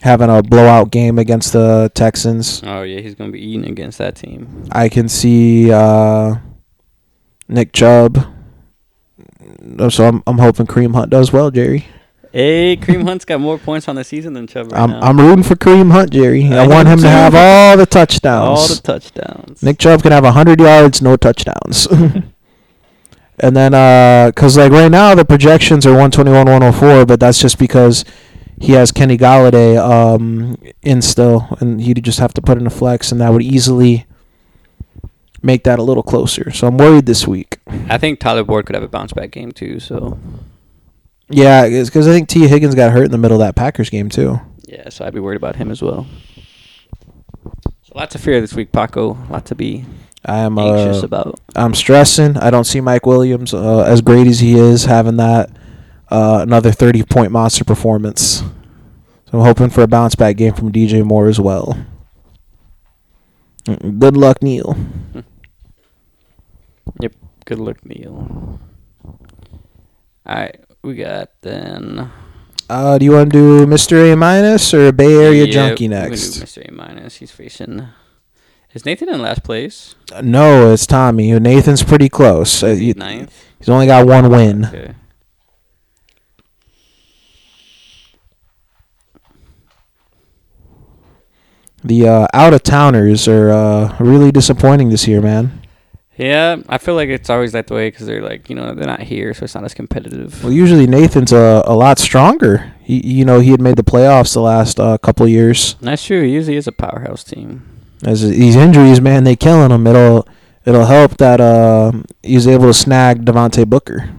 [0.03, 2.61] having a blowout game against the Texans.
[2.67, 4.65] Oh yeah, he's gonna be eating against that team.
[4.73, 6.35] I can see uh,
[7.49, 8.27] Nick Chubb.
[9.91, 11.87] So I'm I'm hoping Kareem Hunt does well, Jerry.
[12.33, 15.01] Hey, Kareem Hunt's got more points on the season than Chubb right I'm now.
[15.01, 16.47] I'm rooting for Kareem Hunt, Jerry.
[16.47, 18.59] I, I want him to have all the touchdowns.
[18.59, 19.63] all the touchdowns.
[19.63, 21.87] Nick Chubb can have 100 yards, no touchdowns.
[23.39, 23.73] and then,
[24.31, 28.07] because like right now the projections are 121, 104, but that's just because
[28.59, 32.71] he has Kenny Golladay um, in still, and he'd just have to put in a
[32.71, 34.07] flex, and that would easily
[35.43, 36.51] make that a little closer.
[36.51, 37.52] So I'm worried this week.
[37.89, 39.81] I think Tyler Boyd could have a bounce back game too.
[39.81, 40.19] So
[41.29, 44.09] Yeah, because I think Tee Higgins got hurt in the middle of that Packers game
[44.09, 44.41] too.
[44.67, 46.07] yeah, so I'd be worried about him as well.
[47.83, 49.19] So lots of fear this week, Paco.
[49.31, 49.85] Lots to be
[50.25, 51.41] I am anxious uh, about.
[51.57, 52.37] I'm stressing.
[52.37, 55.51] I don't see Mike Williams uh, as great as he is having that
[56.09, 58.43] uh, another 30 point monster performance.
[59.27, 61.77] So I'm hoping for a bounce back game from DJ Moore as well.
[63.65, 64.77] Good luck, Neil.
[67.01, 67.15] Yep.
[67.45, 68.61] Good luck, Neil.
[69.05, 69.17] All
[70.27, 72.11] right, we got then.
[72.71, 74.13] Uh, do you want to do Mr.
[74.13, 76.39] A minus or Bay Area Yeah, Junkie we're gonna do next?
[76.41, 76.69] Mr.
[76.69, 77.17] A minus.
[77.17, 77.89] He's facing.
[78.73, 79.95] Is Nathan in last place?
[80.13, 81.39] Uh, No, it's Tommy.
[81.39, 82.63] Nathan's pretty close.
[82.63, 83.45] Uh, you- Ninth.
[83.59, 84.65] he's only got one win.
[84.67, 84.95] Okay.
[91.85, 95.62] The uh, out of towners are uh, really disappointing this year, man.
[96.17, 99.01] Yeah, I feel like it's always that way because they're like, you know, they're not
[99.01, 100.45] here, so it's not as competitive.
[100.45, 102.75] Well, usually Nathan's a, a lot stronger.
[102.83, 105.75] He, you know, he had made the playoffs the last uh, couple years.
[105.81, 106.23] That's true.
[106.23, 107.67] He usually is a powerhouse team.
[108.05, 109.87] As these injuries, man, they killing him.
[109.87, 110.29] It'll
[110.67, 114.11] it'll help that uh, he's able to snag Devontae Booker.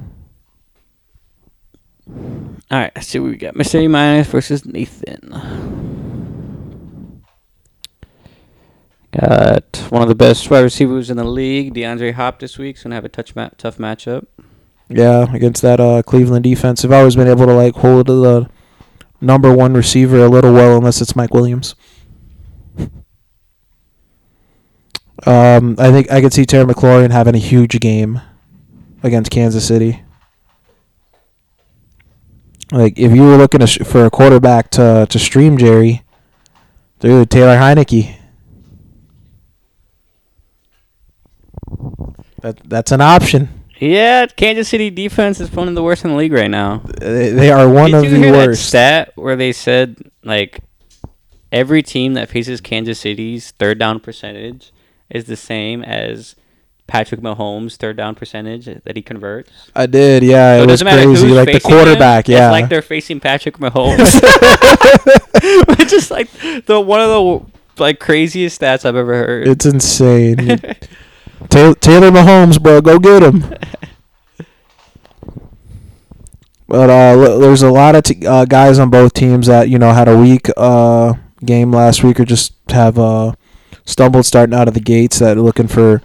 [2.71, 3.75] All right, let's see what we got.
[3.75, 5.32] A minus versus Nathan.
[9.19, 12.78] Got one of the best wide receivers in the league, DeAndre Hop, this week.
[12.78, 14.26] He's gonna have a touch ma- tough matchup.
[14.89, 18.49] Yeah, against that uh, Cleveland defense, they've always been able to like hold the
[19.21, 21.76] number one receiver a little well, unless it's Mike Williams.
[25.26, 28.19] Um, I think I could see Terry McLaurin having a huge game
[29.04, 30.04] against Kansas City.
[32.71, 36.02] Like if you were looking sh- for a quarterback to to stream Jerry,
[36.99, 38.15] dude, Taylor Heinicke.
[42.43, 43.49] That that's an option.
[43.79, 46.84] Yeah, Kansas City defense is one of the worst in the league right now.
[46.99, 48.67] They, they are one Did of you the hear that worst.
[48.67, 50.60] stat where they said like
[51.51, 54.71] every team that faces Kansas City's third down percentage
[55.10, 56.36] is the same as
[56.86, 59.51] Patrick Mahomes' third down percentage that he converts.
[59.73, 60.58] I did, yeah.
[60.58, 61.27] So it was crazy.
[61.29, 62.47] Like the facing him, quarterback, yeah.
[62.49, 64.19] It's like they're facing Patrick Mahomes.
[65.79, 66.29] Which is like
[66.65, 69.47] the one of the like craziest stats I've ever heard.
[69.47, 70.60] it's insane.
[71.49, 73.43] Taylor, Taylor Mahomes, bro, go get him.
[76.67, 79.91] But uh, there's a lot of t- uh, guys on both teams that you know
[79.91, 81.13] had a weak uh,
[81.45, 83.34] game last week or just have uh,
[83.86, 86.01] stumbled starting out of the gates that are looking for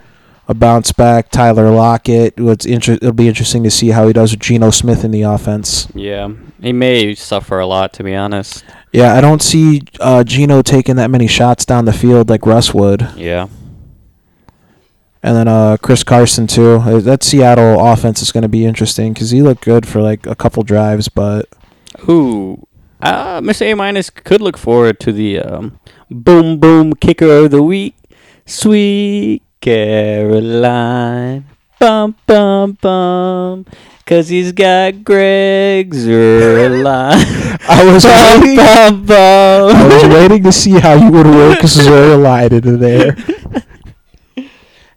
[0.47, 1.29] a bounce back.
[1.31, 2.39] Tyler Lockett.
[2.39, 5.23] What's inter- it'll be interesting to see how he does with Geno Smith in the
[5.23, 5.87] offense.
[5.95, 6.29] yeah,
[6.61, 8.63] he may suffer a lot to be honest.
[8.91, 12.73] Yeah, I don't see uh, Geno taking that many shots down the field like Russ
[12.75, 13.07] would.
[13.15, 13.47] Yeah.
[15.21, 16.75] And then uh, Chris Carson too.
[16.77, 20.25] Uh, That Seattle offense is going to be interesting because he looked good for like
[20.25, 21.47] a couple drives, but
[22.07, 22.65] Ooh,
[23.01, 23.63] uh, Mr.
[23.71, 25.79] A minus could look forward to the um,
[26.09, 27.95] boom boom kicker of the week,
[28.45, 31.43] Sweet Caroline,
[31.79, 33.65] bum bum bum,
[34.05, 37.59] cause he's got Greg Zuerlein.
[37.67, 38.55] I was bum waiting.
[38.55, 39.75] bum bum.
[39.75, 43.17] I was waiting to see how you would work Zuerlein into there.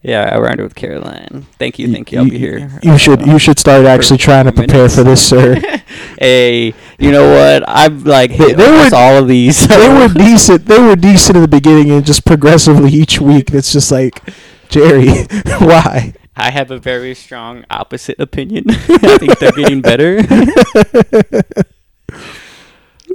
[0.03, 1.47] Yeah, I rhymed it with Caroline.
[1.59, 2.19] Thank you, thank you.
[2.19, 2.71] I'll be here.
[2.83, 5.55] You should you should start actually trying to prepare for this, sir.
[6.19, 7.69] hey, you know what?
[7.69, 9.67] I've like hit they almost were- all of these.
[9.69, 10.67] they were decent.
[10.67, 14.21] They were decent in the beginning, and just progressively each week, it's just like,
[14.69, 15.09] Jerry,
[15.61, 16.15] why?
[16.35, 18.65] I have a very strong opposite opinion.
[18.71, 20.23] I think they're getting better.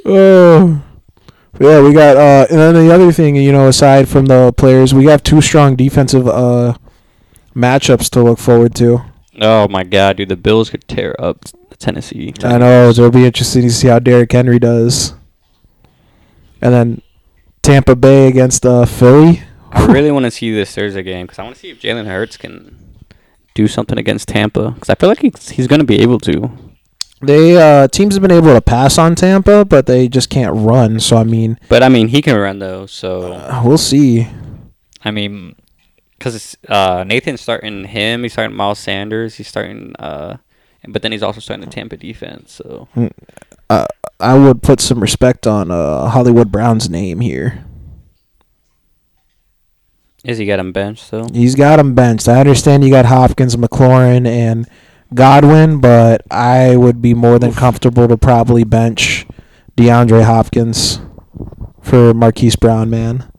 [0.06, 0.84] Oh.
[1.60, 4.94] Yeah, we got uh and then the other thing, you know, aside from the players,
[4.94, 6.76] we have two strong defensive uh
[7.56, 9.02] matchups to look forward to.
[9.42, 11.46] oh my god, dude, the Bills could tear up
[11.80, 12.34] Tennessee.
[12.44, 15.14] I know so it'll be interesting to see how Derrick Henry does.
[16.62, 17.02] And then
[17.62, 19.42] Tampa Bay against uh Philly.
[19.72, 22.06] I really want to see this Thursday game because I want to see if Jalen
[22.08, 22.78] Hurts can
[23.54, 26.50] do something against Tampa because I feel like he's, he's going to be able to.
[27.22, 31.00] They uh teams have been able to pass on Tampa, but they just can't run.
[31.00, 34.28] So I mean, But I mean, he can run though, so uh, we'll see.
[35.04, 35.56] I mean,
[36.18, 40.38] because uh, Nathan's starting him, he's starting Miles Sanders, he's starting, uh,
[40.88, 42.54] but then he's also starting the Tampa defense.
[42.54, 42.88] So
[44.20, 47.66] I would put some respect on uh Hollywood Brown's name here.
[50.24, 51.10] is he got him benched?
[51.12, 51.28] though?
[51.34, 52.28] He's got him benched.
[52.28, 54.68] I understand you got Hopkins, McLaurin, and
[55.14, 59.26] Godwin, but I would be more than comfortable to probably bench
[59.78, 61.00] DeAndre Hopkins
[61.82, 63.32] for Marquise Brown, man.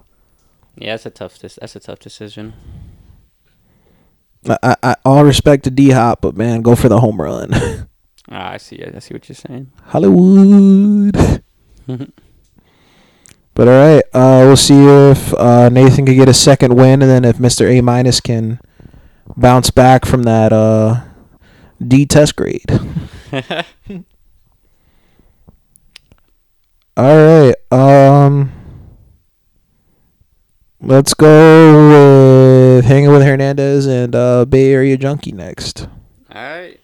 [0.77, 1.39] yeah, that's a tough.
[1.39, 2.55] That's a tough decision.
[4.49, 7.53] I, I, all respect to D Hop, but man, go for the home run.
[8.31, 8.85] Ah, I see.
[8.85, 9.73] I see what you're saying.
[9.85, 11.17] Hollywood.
[13.55, 17.11] But all right, uh, we'll see if uh, Nathan can get a second win, and
[17.11, 18.61] then if Mister A minus can
[19.37, 21.01] bounce back from that uh,
[21.87, 22.65] D test grade.
[26.97, 28.51] All right, um,
[30.81, 31.89] let's go
[32.77, 35.83] with hanging with Hernandez and uh, Bay Area Junkie next.
[35.83, 36.81] All right.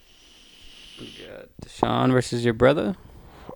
[1.00, 2.94] We got Deshaun versus your brother.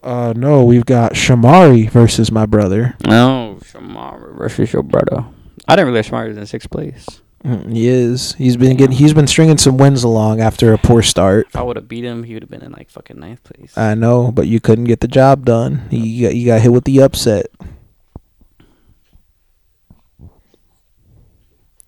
[0.03, 2.97] Uh, no, we've got Shamari versus my brother.
[3.07, 5.25] No, Shamar versus your brother.
[5.67, 7.23] I didn't realize Shamar was in sixth place.
[7.45, 8.33] Mm, He is.
[8.35, 8.97] He's been getting.
[8.97, 11.47] He's been stringing some wins along after a poor start.
[11.49, 13.77] If I would have beat him, he would have been in like fucking ninth place.
[13.79, 15.87] I know, but you couldn't get the job done.
[15.91, 17.47] You got, you got hit with the upset.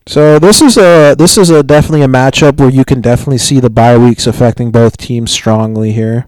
[0.07, 3.61] So this is a this is a definitely a matchup where you can definitely see
[3.61, 6.27] the bye weeks affecting both teams strongly here.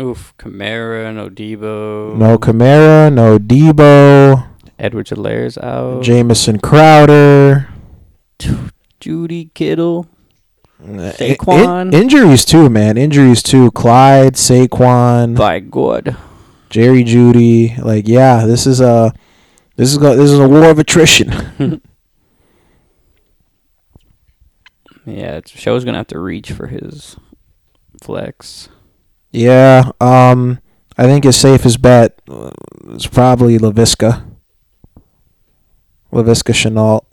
[0.00, 2.16] Oof, Kamara, no Debo.
[2.16, 4.46] No Kamara, no Debo,
[4.78, 6.02] Edwards-Helaire's out.
[6.02, 7.68] Jamison Crowder.
[9.00, 10.06] Jeudy Kittle.
[10.82, 11.92] Saquon.
[11.94, 12.96] in- injuries too, man.
[12.98, 13.70] Injuries too.
[13.70, 15.36] Clyde, Saquon.
[15.36, 16.16] By God.
[16.68, 17.78] Jerry Jeudy.
[17.82, 19.12] Like, yeah, this is a
[19.76, 21.80] this is go, this is a war of attrition.
[25.06, 27.16] Yeah, it's, Show's gonna have to reach for his
[28.02, 28.68] flex.
[29.32, 30.60] yeah, um,
[30.96, 32.50] I think his safest bet uh,
[32.88, 34.24] is probably Laviska.
[36.14, 37.04] Laviska Shenault.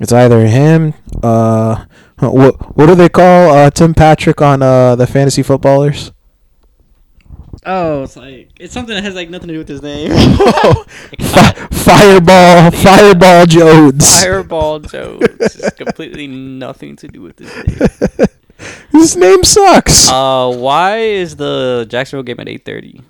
[0.00, 0.94] It's either him.
[1.22, 1.84] Uh,
[2.18, 6.12] what what do they call uh, Tim Patrick on uh, the fantasy footballers?
[7.66, 10.10] Oh, it's like it's something that has like nothing to do with his name.
[11.20, 14.22] Fi- Fireball, Fireball Jones.
[14.22, 15.20] Fireball Jones.
[15.38, 18.28] It's completely nothing to do with his name.
[18.92, 20.10] His name sucks.
[20.10, 23.02] Uh, why is the Jacksonville game at eight thirty?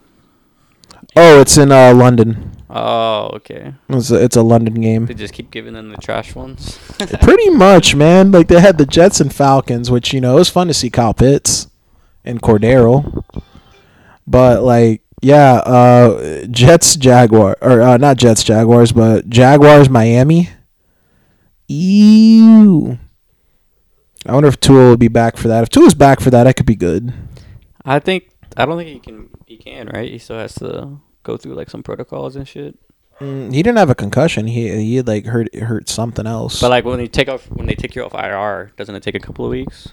[1.14, 2.59] oh, it's in uh, London.
[2.72, 3.74] Oh, okay.
[3.88, 5.06] It's a, it's a London game.
[5.06, 6.78] They just keep giving them the trash ones.
[7.20, 8.30] Pretty much, man.
[8.30, 10.88] Like they had the Jets and Falcons, which you know it was fun to see
[10.88, 11.66] Kyle Pitts
[12.24, 13.24] and Cordarrelle.
[14.24, 20.50] But like, yeah, uh, Jets Jaguar or uh, not Jets Jaguars, but Jaguars Miami.
[21.66, 22.98] Ew.
[24.26, 25.64] I wonder if Tua will be back for that.
[25.64, 27.12] If Tua's back for that, that could be good.
[27.84, 29.28] I think I don't think he can.
[29.46, 30.08] He can, right?
[30.08, 32.78] He still has to go through like some protocols and shit.
[33.20, 34.46] Mm, he didn't have a concussion.
[34.46, 36.60] He he had like hurt hurt something else.
[36.60, 39.14] But like when they take off, when they take you off IR, doesn't it take
[39.14, 39.88] a couple of weeks?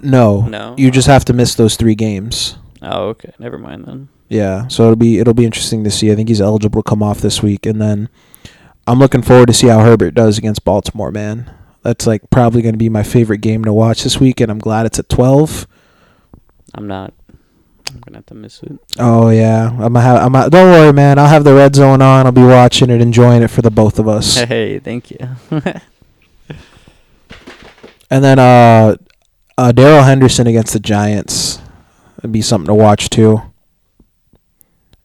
[0.00, 0.74] no, No?
[0.78, 2.56] You just have to miss those three games.
[2.82, 3.32] Oh, okay.
[3.38, 4.08] Never mind then.
[4.28, 6.10] Yeah, so it'll be it'll be interesting to see.
[6.10, 8.08] I think he's eligible to come off this week, and then
[8.86, 11.12] I'm looking forward to see how Herbert does against Baltimore.
[11.12, 11.52] Man,
[11.82, 14.58] that's like probably going to be my favorite game to watch this week, and I'm
[14.58, 15.68] glad it's at 12.
[16.74, 17.14] I'm not.
[17.88, 18.78] I'm gonna have to miss it.
[18.98, 20.34] Oh yeah, I'm gonna have.
[20.34, 20.50] I'm.
[20.50, 21.18] Don't worry, man.
[21.18, 22.26] I'll have the red zone on.
[22.26, 24.38] I'll be watching it, enjoying it for the both of us.
[24.46, 25.18] Hey, thank you.
[28.10, 28.96] And then uh,
[29.58, 31.58] uh Darrell Henderson against the Giants
[32.22, 33.42] would be something to watch too.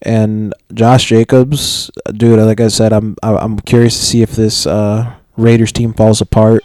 [0.03, 5.13] And Josh Jacobs, dude, like I said, I'm I'm curious to see if this uh
[5.37, 6.63] Raiders team falls apart.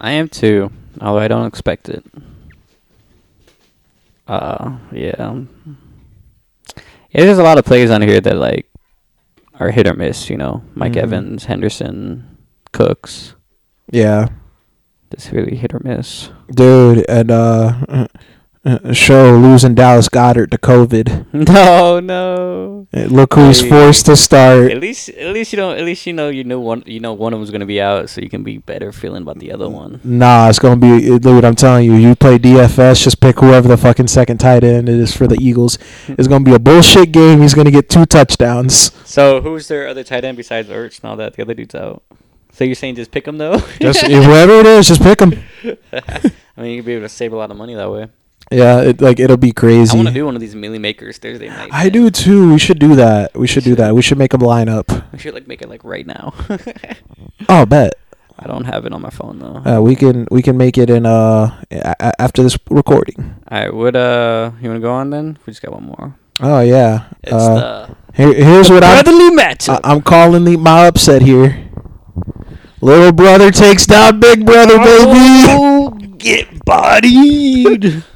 [0.00, 0.70] I am too,
[1.00, 2.04] although I don't expect it.
[4.26, 5.40] Uh, yeah.
[7.10, 8.70] Yeah, there's a lot of players on here that like
[9.58, 10.28] are hit or miss.
[10.28, 11.02] You know, Mike Mhm.
[11.02, 12.36] Evans, Henderson,
[12.72, 13.34] Cooks.
[13.90, 14.28] Yeah,
[15.14, 16.30] Just really hit or miss.
[16.52, 18.06] dude, and uh,
[18.92, 21.26] show losing Dallas Goedert to COVID.
[21.56, 22.86] No, no.
[22.94, 23.68] Uh, Look who's Hey.
[23.68, 24.70] forced to start.
[24.72, 25.76] At least, at least you don't.
[25.78, 26.82] At least you know you know one.
[26.86, 29.38] You know one of them's gonna be out, so you can be better feeling about
[29.38, 30.00] the other one.
[30.04, 31.44] Nah, it's gonna be dude.
[31.44, 35.14] I'm telling you, you play DFS, just pick whoever the fucking second tight end is
[35.16, 35.78] for the Eagles.
[36.08, 37.42] It's gonna be a bullshit game.
[37.42, 38.92] He's gonna get two touchdowns.
[39.04, 41.02] So who's their other tight end besides Ertz?
[41.04, 42.02] Now that the other dude's out.
[42.52, 43.58] So you're saying just pick him though?
[43.80, 45.34] Just whoever it is, just pick him.
[45.92, 48.08] I mean, you'd be able to save a lot of money that way.
[48.50, 49.92] Yeah, it, like it'll be crazy.
[49.92, 51.70] I want to do one of these Milly Makers Thursday night.
[51.72, 51.92] I man.
[51.92, 52.52] do too.
[52.52, 53.34] We should do that.
[53.36, 53.94] We should do that.
[53.94, 54.90] We should make them line up.
[55.12, 56.32] We should like make it like right now.
[57.48, 57.92] Oh, bet.
[58.38, 59.62] I don't have it on my phone though.
[59.64, 63.34] Uh, we can we can make it in uh a- after this recording.
[63.50, 65.38] All right, would uh, you want to go on then?
[65.46, 66.14] We just got one more.
[66.40, 67.06] Oh yeah.
[67.22, 69.02] It's Uh, the here, here's what I'm.
[69.04, 69.68] brotherly match.
[69.68, 71.68] I- I'm calling the my upset here.
[72.80, 75.46] Little brother takes down big brother, baby.
[75.52, 78.02] Oh, get bodied.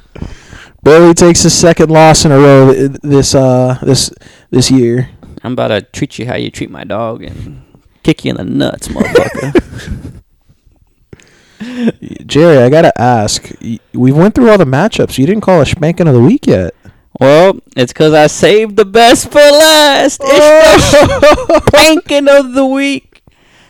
[0.83, 4.11] Barely takes his second loss in a row this uh this
[4.49, 5.09] this year.
[5.43, 7.63] I'm about to treat you how you treat my dog and
[8.03, 10.21] kick you in the nuts, motherfucker.
[12.25, 13.51] Jerry, I gotta ask.
[13.93, 15.17] We went through all the matchups.
[15.17, 16.73] You didn't call a spanking of the week yet.
[17.19, 20.21] well, it's because I saved the best for last.
[20.23, 23.21] It's the spanking of the week.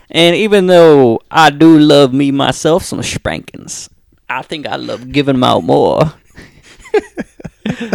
[0.09, 3.89] And even though I do love me myself some spankings,
[4.29, 6.13] I think I love giving them out more.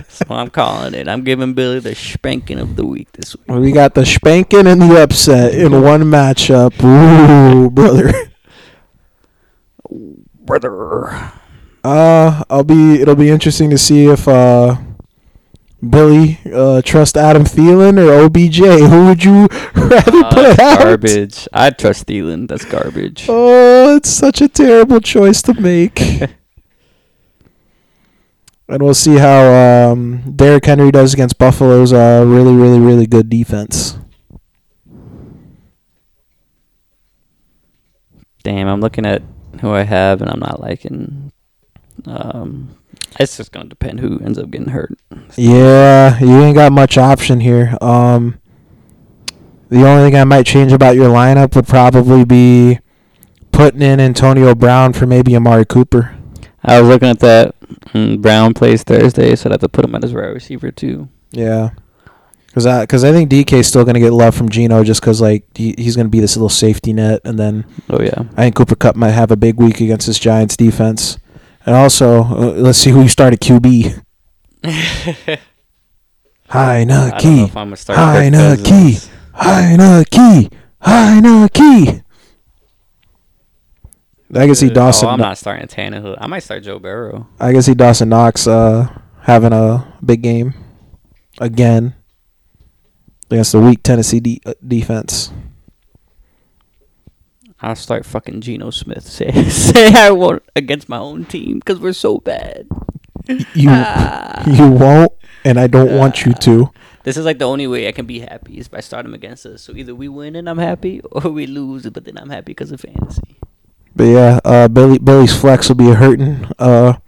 [0.09, 1.09] So I'm calling it.
[1.09, 3.49] I'm giving Billy the spanking of the week this week.
[3.49, 6.73] We got the spanking and the upset in one matchup.
[6.85, 8.13] Ooh, brother.
[10.45, 11.33] Brother.
[11.85, 13.01] Uh, I'll be.
[13.01, 14.77] It'll be interesting to see if uh,
[15.89, 18.59] Billy uh trust Adam Thielen or OBJ.
[18.59, 20.79] Who would you rather Uh, put that's out?
[20.81, 21.49] garbage.
[21.53, 22.49] I trust Thielen.
[22.49, 23.27] That's garbage.
[23.29, 26.01] Oh, it's such a terrible choice to make.
[28.69, 33.29] and we'll see how um, Derrick Henry does against Buffalo's uh, really, really, really good
[33.29, 33.99] defense.
[38.43, 39.23] Damn, I'm looking at
[39.61, 41.33] who I have and I'm not liking.
[42.05, 42.77] Um,
[43.19, 44.97] it's just gonna depend who ends up getting hurt.
[45.37, 47.77] Yeah, you ain't got much option here.
[47.81, 48.39] Um,
[49.69, 52.79] the only thing I might change about your lineup would probably be
[53.51, 56.17] putting in Antonio Brown for maybe Amari Cooper.
[56.63, 57.56] I was looking at that.
[57.69, 61.09] Mm, Brown plays Thursday, so I'd have to put him at his wide receiver too.
[61.31, 61.71] Yeah.
[62.55, 65.45] Cause I, cause I think DK's still gonna get love from Geno just cause like
[65.55, 68.21] he, he's gonna be this little safety net, and then Oh yeah.
[68.35, 71.19] I think Cooper Kupp might have a big week against this Giants defense.
[71.67, 74.03] And also, uh, let's see who you start at QB.
[74.65, 75.39] Hi
[76.51, 77.99] I don't know Naki, if I'm gonna start.
[77.99, 78.63] Hi, Kirk Naki.
[78.95, 79.11] Cousins.
[79.35, 82.03] Heinicke, hi Naki.
[84.35, 85.09] I can see Uh, Dawson.
[85.09, 86.17] Oh, I'm not starting Tannehill.
[86.21, 87.29] I might start Joe Burrow.
[87.39, 88.89] I can see Dawson Knox uh,
[89.23, 90.55] having a big game
[91.39, 91.95] again
[93.31, 95.33] against the weak Tennessee de- uh, defense.
[97.61, 99.05] I'll start fucking Geno Smith.
[99.07, 102.67] Say say I won't against my own team because we're so bad.
[103.55, 104.45] You Ah.
[104.51, 105.13] you won't,
[105.45, 106.71] and I don't want you to.
[107.07, 109.63] This is like the only way I can be happy is by starting against us.
[109.63, 112.73] So either we win and I'm happy, or we lose, but then I'm happy because
[112.73, 113.37] of fantasy.
[113.97, 116.99] But yeah, uh, Billy Billy's flex will be hurting uh,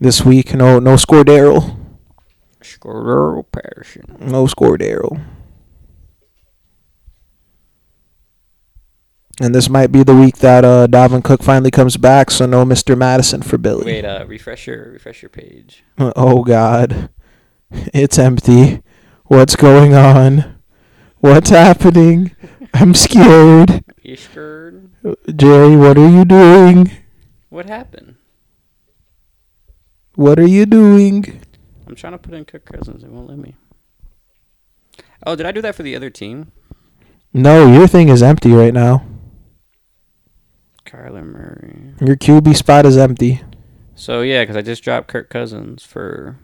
[0.00, 0.52] this week.
[0.54, 1.78] No no score Daryl.
[2.60, 4.16] Squirrel passion.
[4.18, 5.24] No score Daryl.
[9.40, 12.64] And this might be the week that uh, Dalvin Cook finally comes back, so no
[12.64, 12.96] Mr.
[12.96, 13.84] Mattison for Billy.
[13.84, 15.84] Wait, uh, refresh your refresh your page.
[15.98, 17.10] Oh God,
[17.70, 18.82] it's empty.
[19.26, 20.56] What's going on?
[21.18, 22.34] What's happening?
[22.78, 23.82] I'm scared.
[24.02, 24.90] You scared?
[25.34, 26.90] Jerry, what are you doing?
[27.48, 28.16] What happened?
[30.14, 31.40] What are you doing?
[31.86, 33.02] I'm trying to put in Kirk Cousins.
[33.02, 33.56] It won't let me.
[35.26, 36.52] Oh, did I do that for the other team?
[37.32, 39.06] No, your thing is empty right now.
[40.84, 41.94] Kyler Murray.
[42.00, 43.40] Your QB spot is empty.
[43.94, 46.38] So yeah, because I just dropped Kirk Cousins for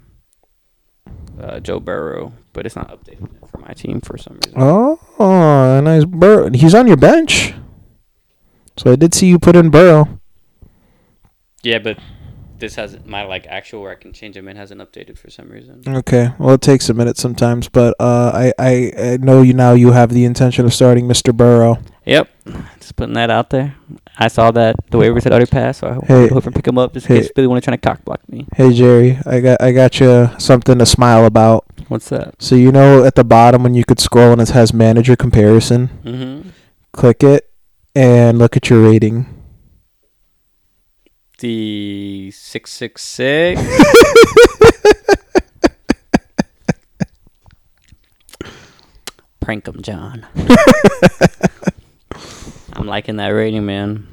[1.41, 4.55] uh, Joe Burrow, but it's not updated for my team for some reason.
[4.57, 6.51] Oh, a nice Burrow.
[6.51, 7.55] He's on your bench.
[8.77, 10.21] So I did see you put in Burrow.
[11.63, 11.99] Yeah, but
[12.63, 15.49] this has my like actual where I can change them in hasn't updated for some
[15.51, 15.83] reason.
[15.87, 19.73] Okay, well it takes a minute sometimes, but uh, I, I I know you now.
[19.75, 21.37] You have the intention of starting Mr.
[21.37, 21.79] Burrow.
[22.07, 22.29] Yep,
[22.79, 23.75] just putting that out there.
[24.19, 26.25] I saw that the waiver said already passed, so I hope Hey.
[26.25, 27.23] I hope I pick him up just in Hey.
[27.23, 28.47] case Billy want to try to cock block me.
[28.57, 31.65] Hey Jerry, I got I got you something to smile about.
[31.89, 32.41] What's that?
[32.41, 35.89] So you know at the bottom when you could scroll and it has manager comparison,
[36.05, 36.49] Mm-hmm.
[36.93, 37.51] click it
[37.95, 39.27] and look at your rating.
[41.43, 43.61] Six six six.
[49.41, 50.25] Prank him, John.
[52.75, 54.07] I'm liking that rating, man.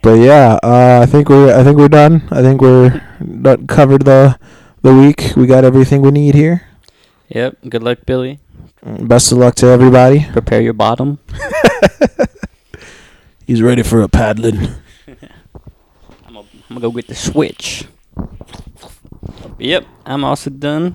[0.00, 2.26] But yeah, uh, I think we're I think we're done.
[2.30, 3.02] I think we're
[3.42, 4.38] done, covered the
[4.80, 5.36] the week.
[5.36, 6.66] We got everything we need here.
[7.28, 7.58] Yep.
[7.68, 8.40] Good luck, Billy.
[8.82, 10.24] Best of luck to everybody.
[10.32, 11.18] Prepare your bottom.
[13.46, 14.76] He's ready for a paddling.
[16.70, 17.84] I'm gonna, go get the switch.
[19.58, 20.94] Yep, I'm also done.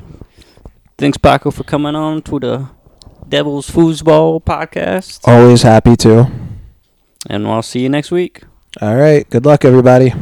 [0.97, 2.69] Thanks, Paco, for coming on to the
[3.27, 5.19] Devil's Foosball podcast.
[5.27, 6.31] Always happy to.
[7.29, 8.43] And I'll see you next week.
[8.81, 9.29] All right.
[9.29, 10.13] Good luck, everybody.